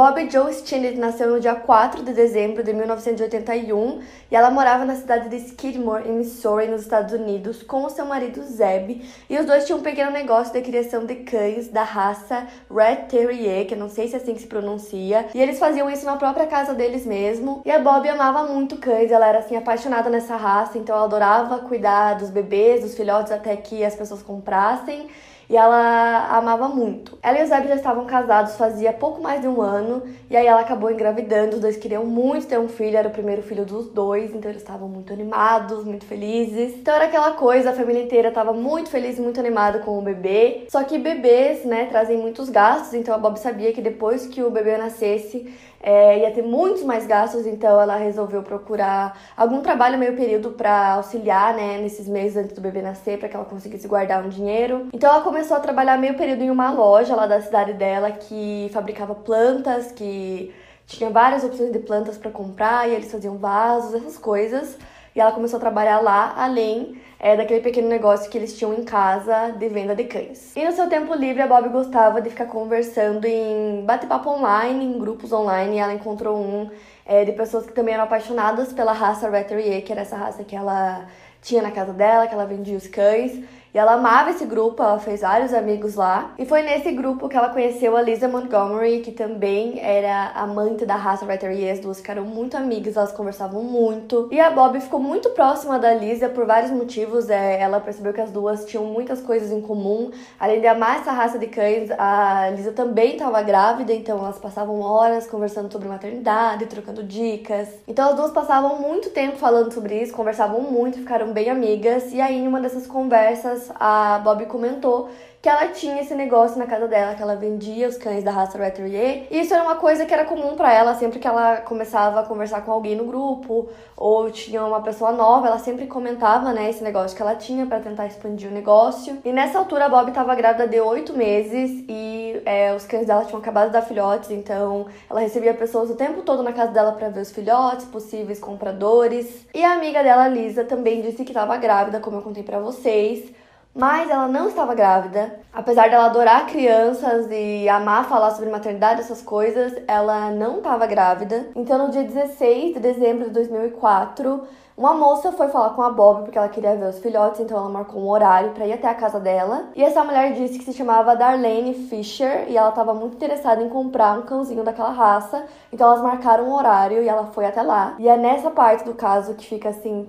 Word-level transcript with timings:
Bobby 0.00 0.30
Joe 0.30 0.50
Stinnett 0.50 0.96
nasceu 0.96 1.28
no 1.28 1.38
dia 1.38 1.54
4 1.54 2.02
de 2.02 2.14
dezembro 2.14 2.64
de 2.64 2.72
1981 2.72 4.00
e 4.30 4.34
ela 4.34 4.50
morava 4.50 4.82
na 4.86 4.94
cidade 4.94 5.28
de 5.28 5.36
Skidmore, 5.36 6.08
em 6.08 6.12
Missouri, 6.12 6.68
nos 6.68 6.80
Estados 6.80 7.12
Unidos, 7.12 7.62
com 7.62 7.84
o 7.84 7.90
seu 7.90 8.06
marido 8.06 8.42
Zeb. 8.42 9.04
E 9.28 9.38
os 9.38 9.44
dois 9.44 9.66
tinham 9.66 9.78
um 9.78 9.82
pequeno 9.82 10.10
negócio 10.10 10.54
de 10.54 10.62
criação 10.62 11.04
de 11.04 11.16
cães 11.16 11.68
da 11.68 11.82
raça 11.82 12.46
Red 12.74 13.08
Terrier, 13.10 13.66
que 13.66 13.74
eu 13.74 13.78
não 13.78 13.90
sei 13.90 14.08
se 14.08 14.14
é 14.14 14.16
assim 14.16 14.32
que 14.32 14.40
se 14.40 14.46
pronuncia. 14.46 15.26
E 15.34 15.42
eles 15.42 15.58
faziam 15.58 15.90
isso 15.90 16.06
na 16.06 16.16
própria 16.16 16.46
casa 16.46 16.72
deles 16.72 17.04
mesmo. 17.04 17.60
E 17.66 17.70
a 17.70 17.78
Bobby 17.78 18.08
amava 18.08 18.44
muito 18.44 18.78
cães, 18.78 19.12
ela 19.12 19.28
era 19.28 19.40
assim 19.40 19.54
apaixonada 19.54 20.08
nessa 20.08 20.34
raça, 20.34 20.78
então 20.78 20.96
ela 20.96 21.04
adorava 21.04 21.58
cuidar 21.58 22.14
dos 22.14 22.30
bebês, 22.30 22.80
dos 22.80 22.94
filhotes 22.94 23.30
até 23.30 23.54
que 23.54 23.84
as 23.84 23.94
pessoas 23.94 24.22
comprassem 24.22 25.10
e 25.50 25.56
ela 25.56 26.28
amava 26.30 26.68
muito. 26.68 27.18
Ela 27.20 27.40
e 27.40 27.42
o 27.42 27.46
Zeb 27.48 27.66
já 27.66 27.74
estavam 27.74 28.06
casados 28.06 28.54
fazia 28.54 28.92
pouco 28.92 29.20
mais 29.20 29.40
de 29.40 29.48
um 29.48 29.60
ano 29.60 30.04
e 30.30 30.36
aí 30.36 30.46
ela 30.46 30.60
acabou 30.60 30.92
engravidando. 30.92 31.56
Os 31.56 31.60
dois 31.60 31.76
queriam 31.76 32.06
muito 32.06 32.46
ter 32.46 32.56
um 32.56 32.68
filho, 32.68 32.96
era 32.96 33.08
o 33.08 33.10
primeiro 33.10 33.42
filho 33.42 33.64
dos 33.64 33.88
dois, 33.88 34.32
então 34.32 34.48
eles 34.48 34.62
estavam 34.62 34.88
muito 34.88 35.12
animados, 35.12 35.84
muito 35.84 36.06
felizes. 36.06 36.76
Então 36.76 36.94
era 36.94 37.06
aquela 37.06 37.32
coisa, 37.32 37.70
a 37.70 37.72
família 37.72 38.00
inteira 38.00 38.28
estava 38.28 38.52
muito 38.52 38.90
feliz 38.90 39.18
muito 39.18 39.40
animada 39.40 39.80
com 39.80 39.98
o 39.98 40.02
bebê. 40.02 40.66
Só 40.68 40.84
que 40.84 40.96
bebês, 40.98 41.64
né, 41.64 41.86
trazem 41.86 42.16
muitos 42.16 42.48
gastos, 42.48 42.94
então 42.94 43.12
a 43.12 43.18
Bob 43.18 43.36
sabia 43.36 43.72
que 43.72 43.82
depois 43.82 44.26
que 44.26 44.44
o 44.44 44.52
bebê 44.52 44.76
nascesse, 44.76 45.52
é, 45.82 46.20
ia 46.20 46.30
ter 46.30 46.42
muitos 46.42 46.82
mais 46.82 47.06
gastos, 47.06 47.46
então 47.46 47.80
ela 47.80 47.96
resolveu 47.96 48.42
procurar 48.42 49.18
algum 49.36 49.62
trabalho 49.62 49.98
meio 49.98 50.14
período 50.14 50.50
para 50.50 50.94
auxiliar, 50.94 51.54
né, 51.54 51.78
nesses 51.78 52.06
meses 52.06 52.36
antes 52.36 52.54
do 52.54 52.60
bebê 52.60 52.82
nascer, 52.82 53.18
para 53.18 53.28
que 53.28 53.36
ela 53.36 53.46
conseguisse 53.46 53.88
guardar 53.88 54.24
um 54.24 54.28
dinheiro. 54.28 54.88
Então 54.92 55.10
ela 55.10 55.22
começou 55.22 55.56
a 55.56 55.60
trabalhar 55.60 55.96
meio 55.96 56.16
período 56.16 56.42
em 56.42 56.50
uma 56.50 56.70
loja 56.70 57.16
lá 57.16 57.26
da 57.26 57.40
cidade 57.40 57.72
dela 57.72 58.10
que 58.10 58.70
fabricava 58.72 59.14
plantas, 59.14 59.90
que 59.90 60.54
tinha 60.86 61.08
várias 61.08 61.44
opções 61.44 61.72
de 61.72 61.78
plantas 61.78 62.18
para 62.18 62.30
comprar 62.30 62.88
e 62.88 62.94
eles 62.94 63.10
faziam 63.10 63.38
vasos, 63.38 63.94
essas 63.94 64.18
coisas. 64.18 64.76
E 65.14 65.20
ela 65.20 65.32
começou 65.32 65.56
a 65.56 65.60
trabalhar 65.60 66.00
lá, 66.00 66.34
além 66.36 67.00
é, 67.18 67.36
daquele 67.36 67.60
pequeno 67.60 67.88
negócio 67.88 68.30
que 68.30 68.38
eles 68.38 68.56
tinham 68.56 68.72
em 68.72 68.84
casa 68.84 69.52
de 69.52 69.68
venda 69.68 69.94
de 69.94 70.04
cães. 70.04 70.56
E 70.56 70.64
no 70.64 70.72
seu 70.72 70.88
tempo 70.88 71.12
livre, 71.14 71.42
a 71.42 71.46
Bob 71.46 71.68
gostava 71.68 72.20
de 72.20 72.30
ficar 72.30 72.46
conversando 72.46 73.26
em 73.26 73.84
bate-papo 73.84 74.30
online, 74.30 74.84
em 74.84 74.98
grupos 74.98 75.32
online, 75.32 75.76
e 75.76 75.78
ela 75.78 75.92
encontrou 75.92 76.38
um 76.38 76.70
é, 77.04 77.24
de 77.24 77.32
pessoas 77.32 77.66
que 77.66 77.72
também 77.72 77.94
eram 77.94 78.04
apaixonadas 78.04 78.72
pela 78.72 78.92
raça 78.92 79.28
Red 79.28 79.44
Terrier, 79.44 79.82
que 79.84 79.92
era 79.92 80.02
essa 80.02 80.16
raça 80.16 80.44
que 80.44 80.54
ela 80.54 81.06
tinha 81.42 81.62
na 81.62 81.70
casa 81.70 81.92
dela, 81.92 82.26
que 82.26 82.34
ela 82.34 82.46
vendia 82.46 82.76
os 82.76 82.86
cães. 82.86 83.42
E 83.72 83.78
ela 83.78 83.92
amava 83.92 84.30
esse 84.30 84.44
grupo, 84.44 84.82
ela 84.82 84.98
fez 84.98 85.20
vários 85.20 85.54
amigos 85.54 85.94
lá. 85.94 86.32
E 86.36 86.44
foi 86.44 86.62
nesse 86.62 86.90
grupo 86.90 87.28
que 87.28 87.36
ela 87.36 87.50
conheceu 87.50 87.96
a 87.96 88.02
Lisa 88.02 88.26
Montgomery, 88.26 89.00
que 89.00 89.12
também 89.12 89.78
era 89.80 90.32
amante 90.34 90.84
da 90.84 90.96
raça 90.96 91.24
Rotary. 91.24 91.62
E 91.62 91.70
as 91.70 91.78
duas 91.78 91.98
ficaram 91.98 92.24
muito 92.24 92.56
amigas, 92.56 92.96
elas 92.96 93.12
conversavam 93.12 93.62
muito. 93.62 94.28
E 94.32 94.40
a 94.40 94.50
Bob 94.50 94.80
ficou 94.80 94.98
muito 94.98 95.30
próxima 95.30 95.78
da 95.78 95.94
Lisa 95.94 96.28
por 96.28 96.46
vários 96.46 96.72
motivos. 96.72 97.30
É, 97.30 97.60
ela 97.60 97.78
percebeu 97.78 98.12
que 98.12 98.20
as 98.20 98.30
duas 98.30 98.64
tinham 98.64 98.84
muitas 98.84 99.20
coisas 99.20 99.52
em 99.52 99.60
comum. 99.60 100.10
Além 100.38 100.60
de 100.60 100.66
amar 100.66 100.98
essa 101.00 101.12
raça 101.12 101.38
de 101.38 101.46
cães, 101.46 101.90
a 101.92 102.50
Lisa 102.50 102.72
também 102.72 103.12
estava 103.12 103.40
grávida, 103.42 103.92
então 103.92 104.18
elas 104.18 104.38
passavam 104.38 104.80
horas 104.80 105.26
conversando 105.26 105.70
sobre 105.70 105.88
maternidade, 105.88 106.66
trocando 106.66 107.04
dicas. 107.04 107.68
Então 107.86 108.10
as 108.10 108.16
duas 108.16 108.32
passavam 108.32 108.80
muito 108.80 109.10
tempo 109.10 109.36
falando 109.36 109.72
sobre 109.72 110.02
isso, 110.02 110.12
conversavam 110.12 110.60
muito, 110.60 110.98
ficaram 110.98 111.32
bem 111.32 111.50
amigas. 111.50 112.12
E 112.12 112.20
aí, 112.20 112.36
em 112.36 112.48
uma 112.48 112.60
dessas 112.60 112.86
conversas, 112.86 113.59
a 113.78 114.20
Bob 114.22 114.46
comentou 114.46 115.10
que 115.42 115.48
ela 115.48 115.68
tinha 115.68 116.02
esse 116.02 116.14
negócio 116.14 116.58
na 116.58 116.66
casa 116.66 116.86
dela, 116.86 117.14
que 117.14 117.22
ela 117.22 117.34
vendia 117.34 117.88
os 117.88 117.96
cães 117.96 118.22
da 118.22 118.30
raça 118.30 118.58
Retriever. 118.58 119.26
E 119.30 119.40
isso 119.40 119.54
era 119.54 119.62
uma 119.62 119.76
coisa 119.76 120.04
que 120.04 120.12
era 120.12 120.26
comum 120.26 120.54
para 120.54 120.72
ela, 120.72 120.94
sempre 120.94 121.18
que 121.18 121.26
ela 121.26 121.58
começava 121.58 122.20
a 122.20 122.22
conversar 122.22 122.60
com 122.60 122.70
alguém 122.70 122.94
no 122.94 123.04
grupo, 123.04 123.68
ou 123.96 124.30
tinha 124.30 124.62
uma 124.62 124.82
pessoa 124.82 125.12
nova, 125.12 125.46
ela 125.46 125.58
sempre 125.58 125.86
comentava, 125.86 126.52
né, 126.52 126.68
esse 126.68 126.84
negócio 126.84 127.16
que 127.16 127.22
ela 127.22 127.34
tinha 127.34 127.64
para 127.64 127.80
tentar 127.80 128.06
expandir 128.06 128.50
o 128.50 128.52
negócio. 128.52 129.18
E 129.24 129.32
nessa 129.32 129.58
altura 129.58 129.86
a 129.86 129.88
Bob 129.88 130.08
estava 130.08 130.34
grávida 130.34 130.68
de 130.68 130.78
oito 130.78 131.14
meses 131.14 131.84
e 131.88 132.42
é, 132.44 132.74
os 132.74 132.84
cães 132.84 133.06
dela 133.06 133.24
tinham 133.24 133.40
acabado 133.40 133.68
de 133.68 133.72
dar 133.72 133.82
filhotes, 133.82 134.30
então 134.30 134.86
ela 135.08 135.20
recebia 135.20 135.54
pessoas 135.54 135.88
o 135.88 135.96
tempo 135.96 136.20
todo 136.20 136.42
na 136.42 136.52
casa 136.52 136.72
dela 136.72 136.92
para 136.92 137.08
ver 137.08 137.20
os 137.20 137.30
filhotes, 137.30 137.86
possíveis 137.86 138.38
compradores. 138.38 139.46
E 139.54 139.64
a 139.64 139.72
amiga 139.72 140.02
dela, 140.02 140.28
Lisa, 140.28 140.64
também 140.64 141.00
disse 141.00 141.24
que 141.24 141.30
estava 141.30 141.56
grávida, 141.56 141.98
como 141.98 142.18
eu 142.18 142.22
contei 142.22 142.42
para 142.42 142.58
vocês 142.58 143.39
mas 143.74 144.10
ela 144.10 144.28
não 144.28 144.48
estava 144.48 144.74
grávida. 144.74 145.40
Apesar 145.52 145.88
dela 145.88 146.06
adorar 146.06 146.46
crianças 146.46 147.28
e 147.30 147.68
amar 147.68 148.08
falar 148.08 148.30
sobre 148.32 148.50
maternidade, 148.50 149.00
essas 149.00 149.22
coisas, 149.22 149.74
ela 149.86 150.30
não 150.30 150.58
estava 150.58 150.86
grávida. 150.86 151.48
Então, 151.54 151.86
no 151.86 151.90
dia 151.90 152.04
16 152.04 152.74
de 152.74 152.80
dezembro 152.80 153.24
de 153.26 153.30
2004, 153.30 154.46
uma 154.80 154.94
moça 154.94 155.30
foi 155.32 155.48
falar 155.48 155.70
com 155.70 155.82
a 155.82 155.90
Bob 155.90 156.22
porque 156.22 156.38
ela 156.38 156.48
queria 156.48 156.74
ver 156.74 156.88
os 156.88 156.98
filhotes, 157.00 157.38
então 157.40 157.58
ela 157.58 157.68
marcou 157.68 158.00
um 158.00 158.08
horário 158.08 158.52
para 158.52 158.66
ir 158.66 158.72
até 158.72 158.88
a 158.88 158.94
casa 158.94 159.20
dela. 159.20 159.68
E 159.76 159.84
essa 159.84 160.02
mulher 160.02 160.32
disse 160.32 160.58
que 160.58 160.64
se 160.64 160.72
chamava 160.72 161.14
Darlene 161.14 161.74
Fisher 161.74 162.46
e 162.48 162.56
ela 162.56 162.70
estava 162.70 162.94
muito 162.94 163.14
interessada 163.16 163.62
em 163.62 163.68
comprar 163.68 164.18
um 164.18 164.22
cãozinho 164.22 164.64
daquela 164.64 164.90
raça. 164.90 165.44
Então 165.70 165.86
elas 165.86 166.02
marcaram 166.02 166.48
um 166.48 166.54
horário 166.54 167.02
e 167.02 167.08
ela 167.08 167.26
foi 167.26 167.44
até 167.44 167.60
lá. 167.60 167.94
E 167.98 168.08
é 168.08 168.16
nessa 168.16 168.50
parte 168.50 168.84
do 168.84 168.94
caso 168.94 169.34
que 169.34 169.46
fica 169.46 169.68
assim 169.68 170.08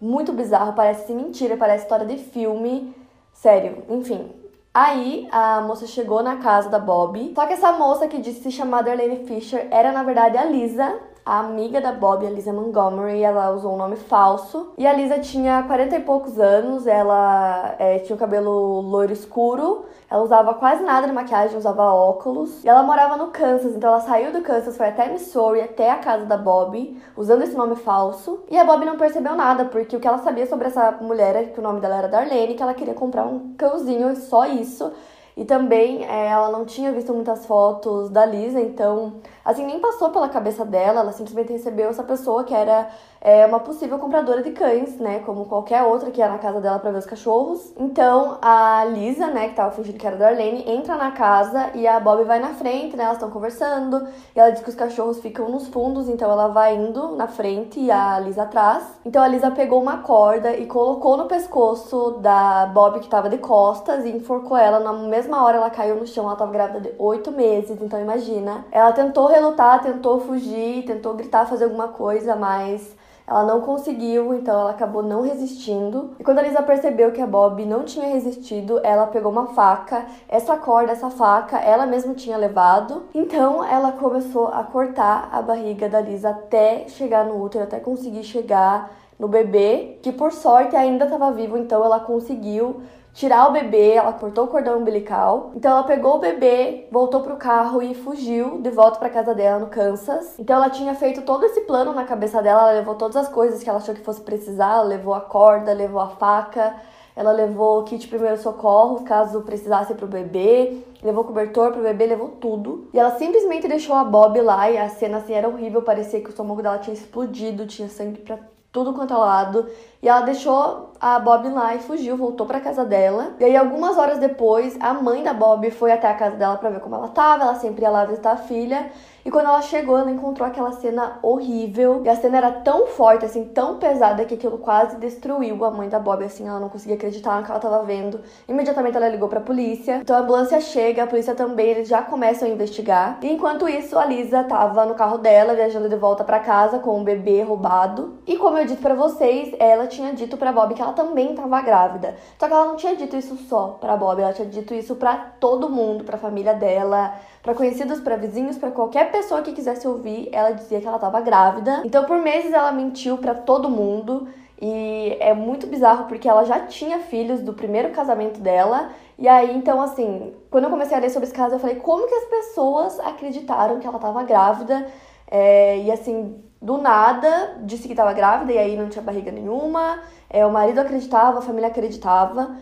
muito 0.00 0.32
bizarro, 0.32 0.74
parece 0.74 1.12
mentira, 1.12 1.56
parece 1.56 1.84
história 1.84 2.06
de 2.06 2.18
filme. 2.18 2.94
Sério, 3.32 3.84
enfim. 3.88 4.30
Aí 4.72 5.26
a 5.32 5.62
moça 5.62 5.86
chegou 5.86 6.22
na 6.22 6.36
casa 6.36 6.68
da 6.68 6.78
Bob. 6.78 7.32
Só 7.34 7.46
que 7.46 7.54
essa 7.54 7.72
moça 7.72 8.06
que 8.06 8.20
disse 8.20 8.42
se 8.42 8.50
chamar 8.50 8.82
Darlene 8.82 9.26
Fisher 9.26 9.66
era 9.70 9.90
na 9.92 10.02
verdade 10.02 10.36
a 10.36 10.44
Lisa, 10.44 10.98
a 11.26 11.40
amiga 11.40 11.80
da 11.80 11.90
Bob, 11.90 12.24
a 12.24 12.30
Lisa 12.30 12.52
Montgomery, 12.52 13.20
ela 13.20 13.50
usou 13.50 13.74
um 13.74 13.76
nome 13.76 13.96
falso. 13.96 14.72
E 14.78 14.86
a 14.86 14.92
Lisa 14.92 15.18
tinha 15.18 15.64
40 15.64 15.96
e 15.96 16.00
poucos 16.00 16.38
anos, 16.38 16.86
ela 16.86 17.74
é, 17.80 17.98
tinha 17.98 18.14
o 18.14 18.18
cabelo 18.18 18.80
loiro 18.80 19.12
escuro, 19.12 19.86
ela 20.08 20.22
usava 20.22 20.54
quase 20.54 20.84
nada 20.84 21.08
de 21.08 21.12
maquiagem, 21.12 21.58
usava 21.58 21.82
óculos. 21.82 22.62
E 22.62 22.68
ela 22.68 22.84
morava 22.84 23.16
no 23.16 23.32
Kansas, 23.32 23.74
então 23.74 23.90
ela 23.90 24.00
saiu 24.00 24.30
do 24.30 24.40
Kansas, 24.40 24.76
foi 24.76 24.86
até 24.86 25.08
Missouri, 25.08 25.60
até 25.60 25.90
a 25.90 25.98
casa 25.98 26.24
da 26.26 26.36
Bob, 26.36 26.96
usando 27.16 27.42
esse 27.42 27.56
nome 27.56 27.74
falso. 27.74 28.44
E 28.48 28.56
a 28.56 28.64
Bob 28.64 28.84
não 28.84 28.96
percebeu 28.96 29.34
nada, 29.34 29.64
porque 29.64 29.96
o 29.96 30.00
que 30.00 30.06
ela 30.06 30.18
sabia 30.18 30.46
sobre 30.46 30.68
essa 30.68 30.92
mulher 31.00 31.34
é 31.34 31.44
que 31.46 31.58
o 31.58 31.62
nome 31.62 31.80
dela 31.80 31.96
era 31.96 32.08
Darlene, 32.08 32.54
que 32.54 32.62
ela 32.62 32.72
queria 32.72 32.94
comprar 32.94 33.26
um 33.26 33.52
cãozinho 33.58 34.12
e 34.12 34.16
só 34.16 34.46
isso. 34.46 34.92
E 35.36 35.44
também 35.44 36.02
é, 36.04 36.28
ela 36.28 36.50
não 36.50 36.64
tinha 36.64 36.90
visto 36.92 37.12
muitas 37.12 37.44
fotos 37.44 38.08
da 38.08 38.24
Lisa, 38.24 38.58
então, 38.58 39.20
assim, 39.44 39.66
nem 39.66 39.78
passou 39.80 40.10
pela 40.10 40.30
cabeça 40.30 40.64
dela, 40.64 41.00
ela 41.00 41.12
simplesmente 41.12 41.52
recebeu 41.52 41.90
essa 41.90 42.02
pessoa 42.02 42.42
que 42.42 42.54
era 42.54 42.88
é, 43.26 43.44
uma 43.44 43.58
possível 43.58 43.98
compradora 43.98 44.40
de 44.40 44.52
cães, 44.52 45.00
né? 45.00 45.18
Como 45.26 45.46
qualquer 45.46 45.82
outra 45.82 46.12
que 46.12 46.20
ia 46.20 46.28
na 46.28 46.38
casa 46.38 46.60
dela 46.60 46.78
para 46.78 46.92
ver 46.92 46.98
os 46.98 47.06
cachorros. 47.06 47.72
Então, 47.76 48.38
a 48.40 48.84
Lisa, 48.84 49.26
né, 49.26 49.48
que 49.48 49.56
tava 49.56 49.72
fingindo 49.72 49.98
que 49.98 50.06
era 50.06 50.14
Darlene, 50.14 50.62
entra 50.70 50.94
na 50.94 51.10
casa 51.10 51.72
e 51.74 51.88
a 51.88 51.98
Bob 51.98 52.22
vai 52.22 52.38
na 52.38 52.50
frente, 52.50 52.96
né? 52.96 53.02
Elas 53.02 53.16
estão 53.16 53.28
conversando 53.28 54.06
e 54.32 54.38
ela 54.38 54.50
diz 54.50 54.62
que 54.62 54.68
os 54.68 54.76
cachorros 54.76 55.18
ficam 55.18 55.48
nos 55.48 55.66
fundos, 55.66 56.08
então 56.08 56.30
ela 56.30 56.46
vai 56.46 56.76
indo 56.76 57.16
na 57.16 57.26
frente 57.26 57.80
e 57.80 57.90
a 57.90 58.16
Lisa 58.20 58.44
atrás. 58.44 58.84
Então, 59.04 59.20
a 59.20 59.26
Lisa 59.26 59.50
pegou 59.50 59.82
uma 59.82 59.98
corda 59.98 60.56
e 60.56 60.64
colocou 60.64 61.16
no 61.16 61.26
pescoço 61.26 62.18
da 62.20 62.66
Bob, 62.66 63.00
que 63.00 63.08
tava 63.08 63.28
de 63.28 63.38
costas, 63.38 64.04
e 64.04 64.10
enforcou 64.10 64.56
ela 64.56 64.78
na 64.78 64.92
mesma 64.92 65.42
hora 65.42 65.56
ela 65.56 65.70
caiu 65.70 65.96
no 65.96 66.06
chão, 66.06 66.26
ela 66.26 66.36
tava 66.36 66.52
grávida 66.52 66.80
de 66.80 66.92
oito 66.96 67.32
meses, 67.32 67.82
então 67.82 68.00
imagina. 68.00 68.64
Ela 68.70 68.92
tentou 68.92 69.26
relutar, 69.26 69.82
tentou 69.82 70.20
fugir, 70.20 70.84
tentou 70.84 71.14
gritar, 71.14 71.44
fazer 71.46 71.64
alguma 71.64 71.88
coisa, 71.88 72.36
mas 72.36 72.94
ela 73.26 73.42
não 73.42 73.60
conseguiu, 73.60 74.32
então 74.34 74.60
ela 74.60 74.70
acabou 74.70 75.02
não 75.02 75.22
resistindo. 75.22 76.12
E 76.18 76.22
quando 76.22 76.38
a 76.38 76.42
Lisa 76.42 76.62
percebeu 76.62 77.10
que 77.10 77.20
a 77.20 77.26
Bob 77.26 77.64
não 77.66 77.82
tinha 77.82 78.06
resistido, 78.06 78.80
ela 78.84 79.06
pegou 79.08 79.32
uma 79.32 79.48
faca. 79.48 80.06
Essa 80.28 80.56
corda, 80.56 80.92
essa 80.92 81.10
faca, 81.10 81.58
ela 81.58 81.86
mesma 81.86 82.14
tinha 82.14 82.36
levado. 82.36 83.04
Então 83.12 83.64
ela 83.64 83.92
começou 83.92 84.48
a 84.48 84.62
cortar 84.62 85.28
a 85.32 85.42
barriga 85.42 85.88
da 85.88 86.00
Lisa 86.00 86.30
até 86.30 86.86
chegar 86.88 87.24
no 87.24 87.42
útero, 87.42 87.64
até 87.64 87.80
conseguir 87.80 88.22
chegar 88.22 88.92
no 89.18 89.26
bebê, 89.26 89.98
que 90.02 90.12
por 90.12 90.30
sorte 90.30 90.76
ainda 90.76 91.06
estava 91.06 91.32
vivo, 91.32 91.56
então 91.56 91.82
ela 91.82 91.98
conseguiu 91.98 92.82
tirar 93.16 93.48
o 93.48 93.52
bebê, 93.52 93.92
ela 93.92 94.12
cortou 94.12 94.44
o 94.44 94.48
cordão 94.48 94.78
umbilical. 94.78 95.50
Então 95.56 95.70
ela 95.70 95.84
pegou 95.84 96.16
o 96.16 96.18
bebê, 96.18 96.86
voltou 96.92 97.22
pro 97.22 97.36
carro 97.36 97.82
e 97.82 97.94
fugiu 97.94 98.60
de 98.60 98.68
volta 98.68 98.98
para 98.98 99.08
casa 99.08 99.34
dela 99.34 99.58
no 99.58 99.68
Kansas. 99.68 100.38
Então 100.38 100.56
ela 100.56 100.68
tinha 100.68 100.94
feito 100.94 101.22
todo 101.22 101.44
esse 101.46 101.62
plano 101.62 101.94
na 101.94 102.04
cabeça 102.04 102.42
dela, 102.42 102.60
ela 102.60 102.72
levou 102.72 102.94
todas 102.94 103.16
as 103.16 103.28
coisas 103.28 103.62
que 103.62 103.70
ela 103.70 103.78
achou 103.78 103.94
que 103.94 104.02
fosse 104.02 104.20
precisar, 104.20 104.74
ela 104.74 104.82
levou 104.82 105.14
a 105.14 105.20
corda, 105.22 105.72
levou 105.72 105.98
a 105.98 106.10
faca, 106.10 106.74
ela 107.16 107.32
levou 107.32 107.82
kit 107.84 108.06
primeiro 108.06 108.36
socorro, 108.36 109.02
caso 109.02 109.40
precisasse 109.40 109.94
pro 109.94 110.06
bebê, 110.06 110.82
levou 111.02 111.24
cobertor 111.24 111.72
pro 111.72 111.82
bebê, 111.82 112.04
levou 112.04 112.28
tudo. 112.28 112.90
E 112.92 112.98
ela 112.98 113.12
simplesmente 113.12 113.66
deixou 113.66 113.96
a 113.96 114.04
Bob 114.04 114.38
lá 114.42 114.70
e 114.70 114.76
a 114.76 114.90
cena 114.90 115.16
assim 115.18 115.32
era 115.32 115.48
horrível, 115.48 115.80
parecia 115.80 116.20
que 116.20 116.26
o 116.26 116.28
estômago 116.28 116.62
dela 116.62 116.76
tinha 116.76 116.92
explodido, 116.92 117.66
tinha 117.66 117.88
sangue 117.88 118.20
pra 118.20 118.38
tudo 118.76 118.92
quanto 118.92 119.14
é 119.14 119.16
lado. 119.16 119.66
E 120.06 120.08
ela 120.08 120.20
deixou 120.20 120.92
a 121.00 121.18
Bob 121.18 121.48
lá 121.48 121.74
e 121.74 121.80
fugiu, 121.80 122.16
voltou 122.16 122.46
para 122.46 122.60
casa 122.60 122.84
dela. 122.84 123.34
E 123.40 123.44
aí, 123.44 123.56
algumas 123.56 123.98
horas 123.98 124.18
depois, 124.18 124.76
a 124.80 124.94
mãe 124.94 125.20
da 125.20 125.34
Bob 125.34 125.68
foi 125.72 125.90
até 125.90 126.08
a 126.08 126.14
casa 126.14 126.36
dela 126.36 126.56
para 126.56 126.70
ver 126.70 126.78
como 126.78 126.94
ela 126.94 127.08
tava. 127.08 127.42
Ela 127.42 127.56
sempre 127.56 127.82
ia 127.82 127.90
lá 127.90 128.04
visitar 128.04 128.30
a 128.30 128.36
filha. 128.36 128.88
E 129.24 129.30
quando 129.30 129.46
ela 129.46 129.60
chegou, 129.60 129.98
ela 129.98 130.08
encontrou 130.08 130.46
aquela 130.46 130.70
cena 130.70 131.18
horrível. 131.20 132.02
E 132.04 132.08
a 132.08 132.14
cena 132.14 132.36
era 132.36 132.52
tão 132.52 132.86
forte, 132.86 133.24
assim, 133.24 133.46
tão 133.46 133.78
pesada, 133.78 134.24
que 134.24 134.34
aquilo 134.34 134.58
quase 134.58 134.96
destruiu 134.98 135.64
a 135.64 135.70
mãe 135.72 135.88
da 135.88 135.98
Bob. 135.98 136.24
Assim, 136.24 136.46
ela 136.46 136.60
não 136.60 136.68
conseguia 136.68 136.94
acreditar 136.94 137.36
no 137.38 137.44
que 137.44 137.50
ela 137.50 137.58
tava 137.58 137.82
vendo. 137.82 138.20
Imediatamente 138.48 138.96
ela 138.96 139.08
ligou 139.08 139.28
pra 139.28 139.40
polícia. 139.40 139.96
Então 139.96 140.14
a 140.14 140.20
ambulância 140.20 140.60
chega, 140.60 141.02
a 141.02 141.06
polícia 141.08 141.34
também, 141.34 141.66
eles 141.66 141.88
já 141.88 142.02
começam 142.02 142.46
a 142.46 142.50
investigar. 142.52 143.18
E 143.20 143.32
enquanto 143.32 143.68
isso, 143.68 143.98
a 143.98 144.04
Lisa 144.04 144.44
tava 144.44 144.86
no 144.86 144.94
carro 144.94 145.18
dela, 145.18 145.54
viajando 145.54 145.88
de 145.88 145.96
volta 145.96 146.22
para 146.22 146.38
casa 146.38 146.78
com 146.78 147.00
o 147.00 147.02
bebê 147.02 147.42
roubado. 147.42 148.18
E 148.28 148.36
como 148.36 148.56
eu 148.56 148.64
disse 148.64 148.80
para 148.80 148.94
vocês, 148.94 149.52
ela 149.58 149.88
tinha 149.96 150.12
dito 150.12 150.36
para 150.36 150.52
Bob 150.52 150.74
que 150.74 150.82
ela 150.82 150.92
também 150.92 151.30
estava 151.30 151.60
grávida. 151.60 152.16
Só 152.38 152.46
que 152.46 152.52
ela 152.52 152.66
não 152.66 152.76
tinha 152.76 152.94
dito 152.94 153.16
isso 153.16 153.36
só 153.48 153.78
para 153.80 153.96
Bob, 153.96 154.20
ela 154.20 154.32
tinha 154.32 154.46
dito 154.46 154.74
isso 154.74 154.94
para 154.96 155.16
todo 155.16 155.68
mundo, 155.68 156.04
para 156.04 156.18
família 156.18 156.54
dela, 156.54 157.14
para 157.42 157.54
conhecidos, 157.54 158.00
para 158.00 158.16
vizinhos, 158.16 158.58
para 158.58 158.70
qualquer 158.70 159.10
pessoa 159.10 159.42
que 159.42 159.52
quisesse 159.52 159.88
ouvir. 159.88 160.28
Ela 160.32 160.52
dizia 160.52 160.80
que 160.80 160.86
ela 160.86 160.96
estava 160.96 161.20
grávida. 161.20 161.82
Então 161.84 162.04
por 162.04 162.18
meses 162.18 162.52
ela 162.52 162.70
mentiu 162.72 163.18
para 163.18 163.34
todo 163.34 163.70
mundo. 163.70 164.28
E 164.60 165.16
é 165.20 165.34
muito 165.34 165.66
bizarro 165.66 166.06
porque 166.06 166.28
ela 166.28 166.44
já 166.44 166.60
tinha 166.60 167.00
filhos 167.00 167.40
do 167.40 167.52
primeiro 167.52 167.90
casamento 167.90 168.40
dela. 168.40 168.90
E 169.18 169.28
aí, 169.28 169.56
então, 169.56 169.80
assim, 169.80 170.34
quando 170.50 170.64
eu 170.64 170.70
comecei 170.70 170.96
a 170.96 171.00
ler 171.00 171.10
sobre 171.10 171.26
esse 171.26 171.34
caso, 171.34 171.54
eu 171.54 171.58
falei: 171.58 171.76
como 171.76 172.06
que 172.06 172.14
as 172.14 172.24
pessoas 172.24 172.98
acreditaram 173.00 173.78
que 173.78 173.86
ela 173.86 173.96
estava 173.96 174.22
grávida? 174.22 174.86
É, 175.30 175.78
e 175.78 175.90
assim, 175.90 176.42
do 176.60 176.78
nada, 176.78 177.58
disse 177.62 177.86
que 177.86 177.92
estava 177.92 178.12
grávida 178.12 178.52
e 178.52 178.58
aí 178.58 178.76
não 178.76 178.88
tinha 178.88 179.02
barriga 179.02 179.30
nenhuma. 179.30 180.00
É, 180.28 180.44
o 180.44 180.50
marido 180.50 180.80
acreditava, 180.80 181.38
a 181.38 181.42
família 181.42 181.68
acreditava. 181.68 182.56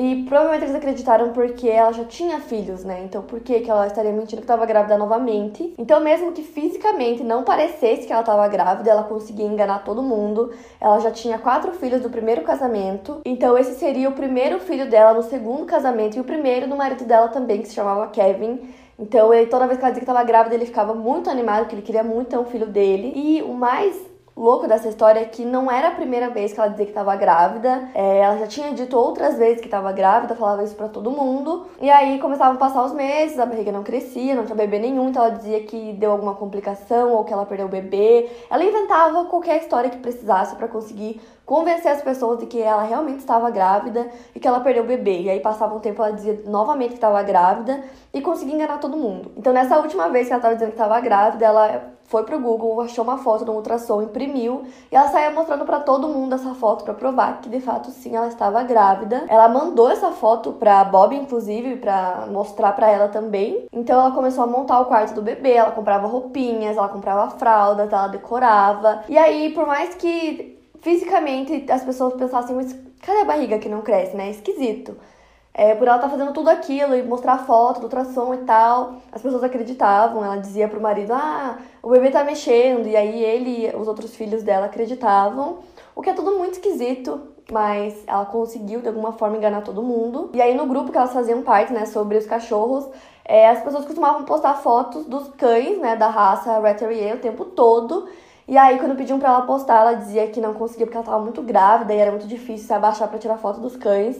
E 0.00 0.22
provavelmente 0.28 0.62
eles 0.62 0.76
acreditaram 0.76 1.32
porque 1.32 1.68
ela 1.68 1.90
já 1.92 2.04
tinha 2.04 2.38
filhos, 2.38 2.84
né? 2.84 3.02
Então 3.04 3.20
por 3.20 3.40
que, 3.40 3.58
que 3.58 3.68
ela 3.68 3.84
estaria 3.84 4.12
mentindo 4.12 4.36
que 4.36 4.44
estava 4.44 4.64
grávida 4.64 4.96
novamente? 4.96 5.74
Então, 5.76 5.98
mesmo 5.98 6.30
que 6.30 6.44
fisicamente 6.44 7.24
não 7.24 7.42
parecesse 7.42 8.06
que 8.06 8.12
ela 8.12 8.20
estava 8.22 8.46
grávida, 8.46 8.88
ela 8.92 9.02
conseguia 9.02 9.44
enganar 9.44 9.82
todo 9.82 10.00
mundo. 10.00 10.54
Ela 10.80 11.00
já 11.00 11.10
tinha 11.10 11.36
quatro 11.36 11.72
filhos 11.72 12.00
do 12.00 12.10
primeiro 12.10 12.42
casamento. 12.42 13.22
Então, 13.24 13.58
esse 13.58 13.74
seria 13.74 14.08
o 14.08 14.12
primeiro 14.12 14.60
filho 14.60 14.88
dela 14.88 15.14
no 15.14 15.22
segundo 15.24 15.66
casamento 15.66 16.16
e 16.16 16.20
o 16.20 16.24
primeiro 16.24 16.68
do 16.68 16.76
marido 16.76 17.04
dela 17.04 17.26
também, 17.26 17.60
que 17.60 17.66
se 17.66 17.74
chamava 17.74 18.06
Kevin. 18.06 18.60
Então, 18.98 19.32
ele, 19.32 19.46
toda 19.46 19.66
vez 19.66 19.78
que 19.78 19.84
ela 19.84 19.92
dizia 19.92 20.04
que 20.04 20.10
estava 20.10 20.26
grávida, 20.26 20.54
ele 20.54 20.66
ficava 20.66 20.92
muito 20.94 21.30
animado, 21.30 21.68
que 21.68 21.74
ele 21.74 21.82
queria 21.82 22.02
muito 22.02 22.28
ter 22.28 22.38
um 22.38 22.44
filho 22.44 22.66
dele. 22.66 23.12
E 23.14 23.42
o 23.42 23.54
mais 23.54 23.96
louco 24.38 24.68
dessa 24.68 24.88
história 24.88 25.20
é 25.20 25.24
que 25.24 25.44
não 25.44 25.70
era 25.70 25.88
a 25.88 25.90
primeira 25.90 26.30
vez 26.30 26.52
que 26.52 26.60
ela 26.60 26.68
dizia 26.68 26.86
que 26.86 26.92
estava 26.92 27.16
grávida. 27.16 27.90
É, 27.92 28.18
ela 28.18 28.38
já 28.38 28.46
tinha 28.46 28.72
dito 28.72 28.96
outras 28.96 29.36
vezes 29.36 29.60
que 29.60 29.66
estava 29.66 29.90
grávida, 29.90 30.36
falava 30.36 30.62
isso 30.62 30.76
para 30.76 30.88
todo 30.88 31.10
mundo. 31.10 31.66
E 31.80 31.90
aí 31.90 32.20
começavam 32.20 32.54
a 32.54 32.58
passar 32.58 32.84
os 32.84 32.92
meses, 32.92 33.38
a 33.38 33.44
barriga 33.44 33.72
não 33.72 33.82
crescia, 33.82 34.34
não 34.34 34.44
tinha 34.44 34.54
bebê 34.54 34.78
nenhum, 34.78 35.08
então 35.08 35.24
ela 35.24 35.34
dizia 35.34 35.60
que 35.64 35.92
deu 35.94 36.12
alguma 36.12 36.34
complicação 36.34 37.12
ou 37.12 37.24
que 37.24 37.32
ela 37.32 37.44
perdeu 37.44 37.66
o 37.66 37.68
bebê. 37.68 38.30
Ela 38.48 38.64
inventava 38.64 39.24
qualquer 39.24 39.60
história 39.60 39.90
que 39.90 39.98
precisasse 39.98 40.54
para 40.54 40.68
conseguir 40.68 41.20
convencer 41.44 41.90
as 41.90 42.02
pessoas 42.02 42.38
de 42.38 42.46
que 42.46 42.60
ela 42.60 42.82
realmente 42.82 43.20
estava 43.20 43.50
grávida 43.50 44.08
e 44.34 44.38
que 44.38 44.46
ela 44.46 44.60
perdeu 44.60 44.84
o 44.84 44.86
bebê. 44.86 45.22
E 45.22 45.30
aí 45.30 45.40
passava 45.40 45.74
um 45.74 45.80
tempo 45.80 46.02
ela 46.02 46.14
dizia 46.14 46.42
novamente 46.46 46.90
que 46.90 46.94
estava 46.96 47.22
grávida 47.22 47.82
e 48.14 48.20
conseguia 48.20 48.54
enganar 48.54 48.78
todo 48.78 48.96
mundo. 48.96 49.32
Então 49.36 49.52
nessa 49.52 49.78
última 49.78 50.08
vez 50.08 50.26
que 50.26 50.32
ela 50.32 50.38
estava 50.38 50.54
dizendo 50.54 50.70
que 50.70 50.74
estava 50.74 51.00
grávida, 51.00 51.44
ela 51.44 51.97
foi 52.08 52.24
pro 52.24 52.40
Google, 52.40 52.80
achou 52.80 53.04
uma 53.04 53.18
foto 53.18 53.44
do 53.44 53.52
ultrassom, 53.52 54.02
imprimiu 54.02 54.64
e 54.90 54.96
ela 54.96 55.08
saía 55.08 55.30
mostrando 55.30 55.64
para 55.66 55.78
todo 55.80 56.08
mundo 56.08 56.34
essa 56.34 56.54
foto 56.54 56.82
para 56.82 56.94
provar 56.94 57.40
que 57.40 57.50
de 57.50 57.60
fato 57.60 57.90
sim 57.90 58.16
ela 58.16 58.28
estava 58.28 58.62
grávida. 58.62 59.24
Ela 59.28 59.46
mandou 59.48 59.90
essa 59.90 60.10
foto 60.10 60.52
para 60.52 60.82
Bob 60.84 61.14
inclusive 61.14 61.76
para 61.76 62.26
mostrar 62.30 62.72
para 62.72 62.90
ela 62.90 63.08
também. 63.08 63.66
Então 63.72 64.00
ela 64.00 64.10
começou 64.10 64.42
a 64.42 64.46
montar 64.46 64.80
o 64.80 64.86
quarto 64.86 65.14
do 65.14 65.22
bebê, 65.22 65.52
ela 65.52 65.70
comprava 65.70 66.06
roupinhas, 66.06 66.78
ela 66.78 66.88
comprava 66.88 67.30
fraldas, 67.32 67.92
ela 67.92 68.08
decorava. 68.08 69.04
E 69.06 69.18
aí, 69.18 69.50
por 69.50 69.66
mais 69.66 69.94
que 69.94 70.58
fisicamente 70.80 71.70
as 71.70 71.84
pessoas 71.84 72.14
pensassem, 72.14 72.56
mas 72.56 72.74
cadê 73.02 73.20
a 73.20 73.24
barriga 73.26 73.58
que 73.58 73.68
não 73.68 73.82
cresce, 73.82 74.16
né? 74.16 74.30
Esquisito. 74.30 74.96
É, 75.58 75.74
por 75.74 75.88
ela 75.88 75.96
estar 75.96 76.06
tá 76.06 76.16
fazendo 76.16 76.32
tudo 76.32 76.50
aquilo 76.50 76.94
e 76.94 77.02
mostrar 77.02 77.38
foto 77.38 77.80
do 77.80 77.84
ultrassom 77.86 78.32
e 78.32 78.36
tal, 78.44 78.98
as 79.10 79.20
pessoas 79.20 79.42
acreditavam. 79.42 80.24
Ela 80.24 80.36
dizia 80.36 80.68
pro 80.68 80.80
marido: 80.80 81.12
Ah, 81.12 81.58
o 81.82 81.90
bebê 81.90 82.10
tá 82.10 82.22
mexendo. 82.22 82.86
E 82.86 82.96
aí 82.96 83.24
ele 83.24 83.76
os 83.76 83.88
outros 83.88 84.14
filhos 84.14 84.44
dela 84.44 84.66
acreditavam. 84.66 85.58
O 85.96 86.00
que 86.00 86.10
é 86.10 86.12
tudo 86.14 86.38
muito 86.38 86.52
esquisito, 86.52 87.20
mas 87.50 88.04
ela 88.06 88.24
conseguiu 88.26 88.80
de 88.80 88.86
alguma 88.86 89.10
forma 89.10 89.36
enganar 89.36 89.62
todo 89.62 89.82
mundo. 89.82 90.30
E 90.32 90.40
aí 90.40 90.54
no 90.54 90.64
grupo 90.64 90.92
que 90.92 90.96
elas 90.96 91.12
faziam 91.12 91.42
parte, 91.42 91.72
né, 91.72 91.86
sobre 91.86 92.16
os 92.16 92.24
cachorros, 92.24 92.88
é, 93.24 93.48
as 93.48 93.60
pessoas 93.60 93.84
costumavam 93.84 94.22
postar 94.22 94.54
fotos 94.54 95.06
dos 95.06 95.26
cães, 95.30 95.76
né, 95.80 95.96
da 95.96 96.08
raça 96.08 96.60
Retterier 96.60 97.16
o 97.16 97.18
tempo 97.18 97.44
todo. 97.44 98.08
E 98.46 98.56
aí, 98.56 98.78
quando 98.78 98.96
pediam 98.96 99.18
pra 99.18 99.30
ela 99.30 99.42
postar, 99.42 99.80
ela 99.80 99.94
dizia 99.94 100.28
que 100.28 100.40
não 100.40 100.54
conseguia 100.54 100.86
porque 100.86 100.96
ela 100.96 101.04
tava 101.04 101.18
muito 101.18 101.42
grávida 101.42 101.92
e 101.92 101.98
era 101.98 102.12
muito 102.12 102.28
difícil 102.28 102.66
se 102.68 102.72
abaixar 102.72 103.08
para 103.08 103.18
tirar 103.18 103.38
foto 103.38 103.60
dos 103.60 103.76
cães. 103.76 104.16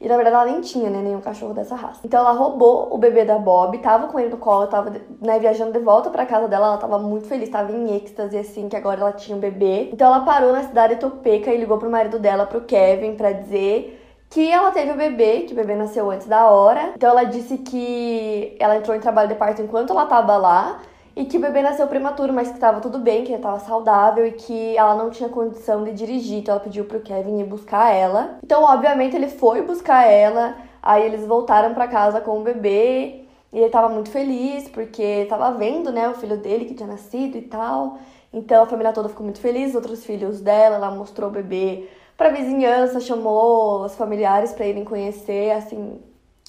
E 0.00 0.08
na 0.08 0.16
verdade 0.16 0.34
ela 0.34 0.46
nem 0.46 0.60
tinha, 0.62 0.88
né, 0.88 1.02
nenhum 1.02 1.20
cachorro 1.20 1.52
dessa 1.52 1.76
raça. 1.76 2.00
Então 2.04 2.20
ela 2.20 2.32
roubou 2.32 2.88
o 2.90 2.96
bebê 2.96 3.24
da 3.24 3.38
Bob, 3.38 3.76
tava 3.78 4.08
com 4.08 4.18
ele 4.18 4.30
no 4.30 4.38
colo, 4.38 4.66
tava, 4.66 4.90
né, 5.20 5.38
viajando 5.38 5.72
de 5.72 5.78
volta 5.78 6.08
pra 6.08 6.24
casa 6.24 6.48
dela, 6.48 6.68
ela 6.68 6.78
tava 6.78 6.98
muito 6.98 7.26
feliz, 7.26 7.50
tava 7.50 7.70
em 7.70 7.96
êxtase, 7.96 8.38
assim, 8.38 8.68
que 8.68 8.76
agora 8.76 9.00
ela 9.00 9.12
tinha 9.12 9.36
um 9.36 9.40
bebê. 9.40 9.90
Então 9.92 10.06
ela 10.06 10.24
parou 10.24 10.52
na 10.52 10.62
cidade 10.62 10.94
de 10.94 11.00
Topeka 11.00 11.52
e 11.52 11.58
ligou 11.58 11.76
pro 11.76 11.90
marido 11.90 12.18
dela, 12.18 12.46
pro 12.46 12.62
Kevin, 12.62 13.14
pra 13.14 13.32
dizer 13.32 13.98
que 14.30 14.50
ela 14.50 14.70
teve 14.70 14.92
o 14.92 14.96
bebê, 14.96 15.40
que 15.40 15.52
o 15.52 15.56
bebê 15.56 15.74
nasceu 15.74 16.10
antes 16.10 16.26
da 16.26 16.48
hora. 16.48 16.92
Então 16.94 17.10
ela 17.10 17.24
disse 17.24 17.58
que 17.58 18.56
ela 18.58 18.76
entrou 18.76 18.96
em 18.96 19.00
trabalho 19.00 19.28
de 19.28 19.34
parto 19.34 19.60
enquanto 19.60 19.90
ela 19.90 20.06
tava 20.06 20.36
lá 20.36 20.80
e 21.20 21.26
que 21.26 21.36
o 21.36 21.40
bebê 21.40 21.60
nasceu 21.60 21.86
prematuro, 21.86 22.32
mas 22.32 22.48
que 22.48 22.54
estava 22.54 22.80
tudo 22.80 22.98
bem, 22.98 23.24
que 23.24 23.30
ele 23.30 23.36
estava 23.36 23.60
saudável 23.60 24.26
e 24.26 24.32
que 24.32 24.74
ela 24.74 24.94
não 24.94 25.10
tinha 25.10 25.28
condição 25.28 25.84
de 25.84 25.92
dirigir, 25.92 26.38
então 26.38 26.54
ela 26.54 26.64
pediu 26.64 26.86
pro 26.86 27.00
Kevin 27.00 27.40
ir 27.40 27.44
buscar 27.44 27.94
ela. 27.94 28.38
Então, 28.42 28.62
obviamente, 28.64 29.14
ele 29.14 29.28
foi 29.28 29.60
buscar 29.60 30.10
ela, 30.10 30.56
aí 30.82 31.04
eles 31.04 31.26
voltaram 31.26 31.74
para 31.74 31.86
casa 31.88 32.22
com 32.22 32.40
o 32.40 32.42
bebê 32.42 33.26
e 33.52 33.58
ele 33.58 33.66
estava 33.66 33.90
muito 33.90 34.10
feliz 34.10 34.66
porque 34.70 35.02
estava 35.02 35.50
vendo, 35.52 35.92
né, 35.92 36.08
o 36.08 36.14
filho 36.14 36.38
dele 36.38 36.64
que 36.64 36.74
tinha 36.74 36.88
nascido 36.88 37.36
e 37.36 37.42
tal. 37.42 37.98
Então 38.32 38.62
a 38.62 38.66
família 38.66 38.92
toda 38.92 39.10
ficou 39.10 39.24
muito 39.24 39.40
feliz, 39.40 39.74
outros 39.74 40.06
filhos 40.06 40.40
dela, 40.40 40.76
ela 40.76 40.90
mostrou 40.90 41.28
o 41.28 41.32
bebê 41.32 41.86
para 42.16 42.30
vizinhança, 42.30 42.98
chamou 42.98 43.84
os 43.84 43.94
familiares 43.94 44.52
para 44.52 44.66
irem 44.66 44.84
conhecer, 44.84 45.50
assim, 45.50 46.00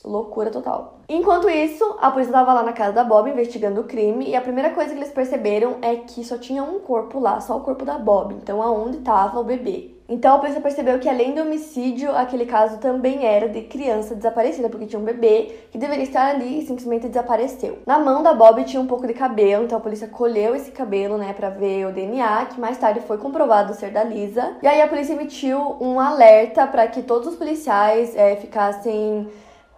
Loucura 0.04 0.50
total. 0.50 1.00
Enquanto 1.08 1.50
isso, 1.50 1.84
a 2.00 2.10
polícia 2.10 2.32
estava 2.32 2.54
lá 2.54 2.64
na 2.64 2.74
casa 2.74 2.94
da 2.94 3.04
Bob 3.04 3.30
investigando 3.30 3.82
o 3.82 3.86
crime 3.86 4.30
e 4.30 4.36
a 4.36 4.42
primeira 4.42 4.72
coisa 4.72 4.92
que 4.92 4.98
eles 4.98 5.12
perceberam 5.12 5.78
é 5.82 5.96
que 5.96 6.24
só 6.24 6.38
tinha 6.38 6.64
um 6.64 6.80
corpo 6.80 7.20
lá, 7.20 7.40
só 7.40 7.58
o 7.58 7.62
corpo 7.62 7.86
da 7.86 7.98
Bob. 7.98 8.34
Então, 8.34 8.62
aonde 8.62 8.98
estava 8.98 9.40
o 9.40 9.44
bebê? 9.44 9.92
Então 10.12 10.36
a 10.36 10.40
polícia 10.40 10.60
percebeu 10.60 11.00
que 11.00 11.08
além 11.08 11.34
do 11.34 11.40
homicídio, 11.40 12.14
aquele 12.14 12.46
caso 12.46 12.80
também 12.80 13.26
era 13.26 13.48
de 13.48 13.62
criança 13.62 14.14
desaparecida, 14.14 14.68
porque 14.68 14.86
tinha 14.86 15.00
um 15.00 15.06
bebê 15.06 15.56
que 15.72 15.78
deveria 15.78 16.04
estar 16.04 16.32
ali 16.32 16.60
e 16.60 16.66
simplesmente 16.68 17.08
desapareceu. 17.08 17.80
Na 17.86 17.98
mão 17.98 18.22
da 18.22 18.34
Bob 18.34 18.62
tinha 18.66 18.82
um 18.82 18.88
pouco 18.88 19.08
de 19.08 19.14
cabelo, 19.14 19.64
então 19.64 19.78
a 19.78 19.82
polícia 19.82 20.10
colheu 20.10 20.54
esse 20.54 20.70
cabelo, 20.70 21.18
né, 21.18 21.32
para 21.32 21.50
ver 21.50 21.86
o 21.86 21.94
DNA, 21.94 22.48
que 22.48 22.60
mais 22.60 22.78
tarde 22.78 23.00
foi 23.00 23.18
comprovado 23.20 23.74
ser 23.74 23.92
da 23.92 24.04
Lisa. 24.04 24.58
E 24.62 24.68
aí 24.68 24.82
a 24.82 24.88
polícia 24.90 25.14
emitiu 25.14 25.78
um 25.80 25.98
alerta 25.98 26.68
para 26.68 26.90
que 26.90 27.02
todos 27.02 27.30
os 27.30 27.36
policiais 27.38 28.14
é, 28.14 28.36
ficassem 28.36 29.30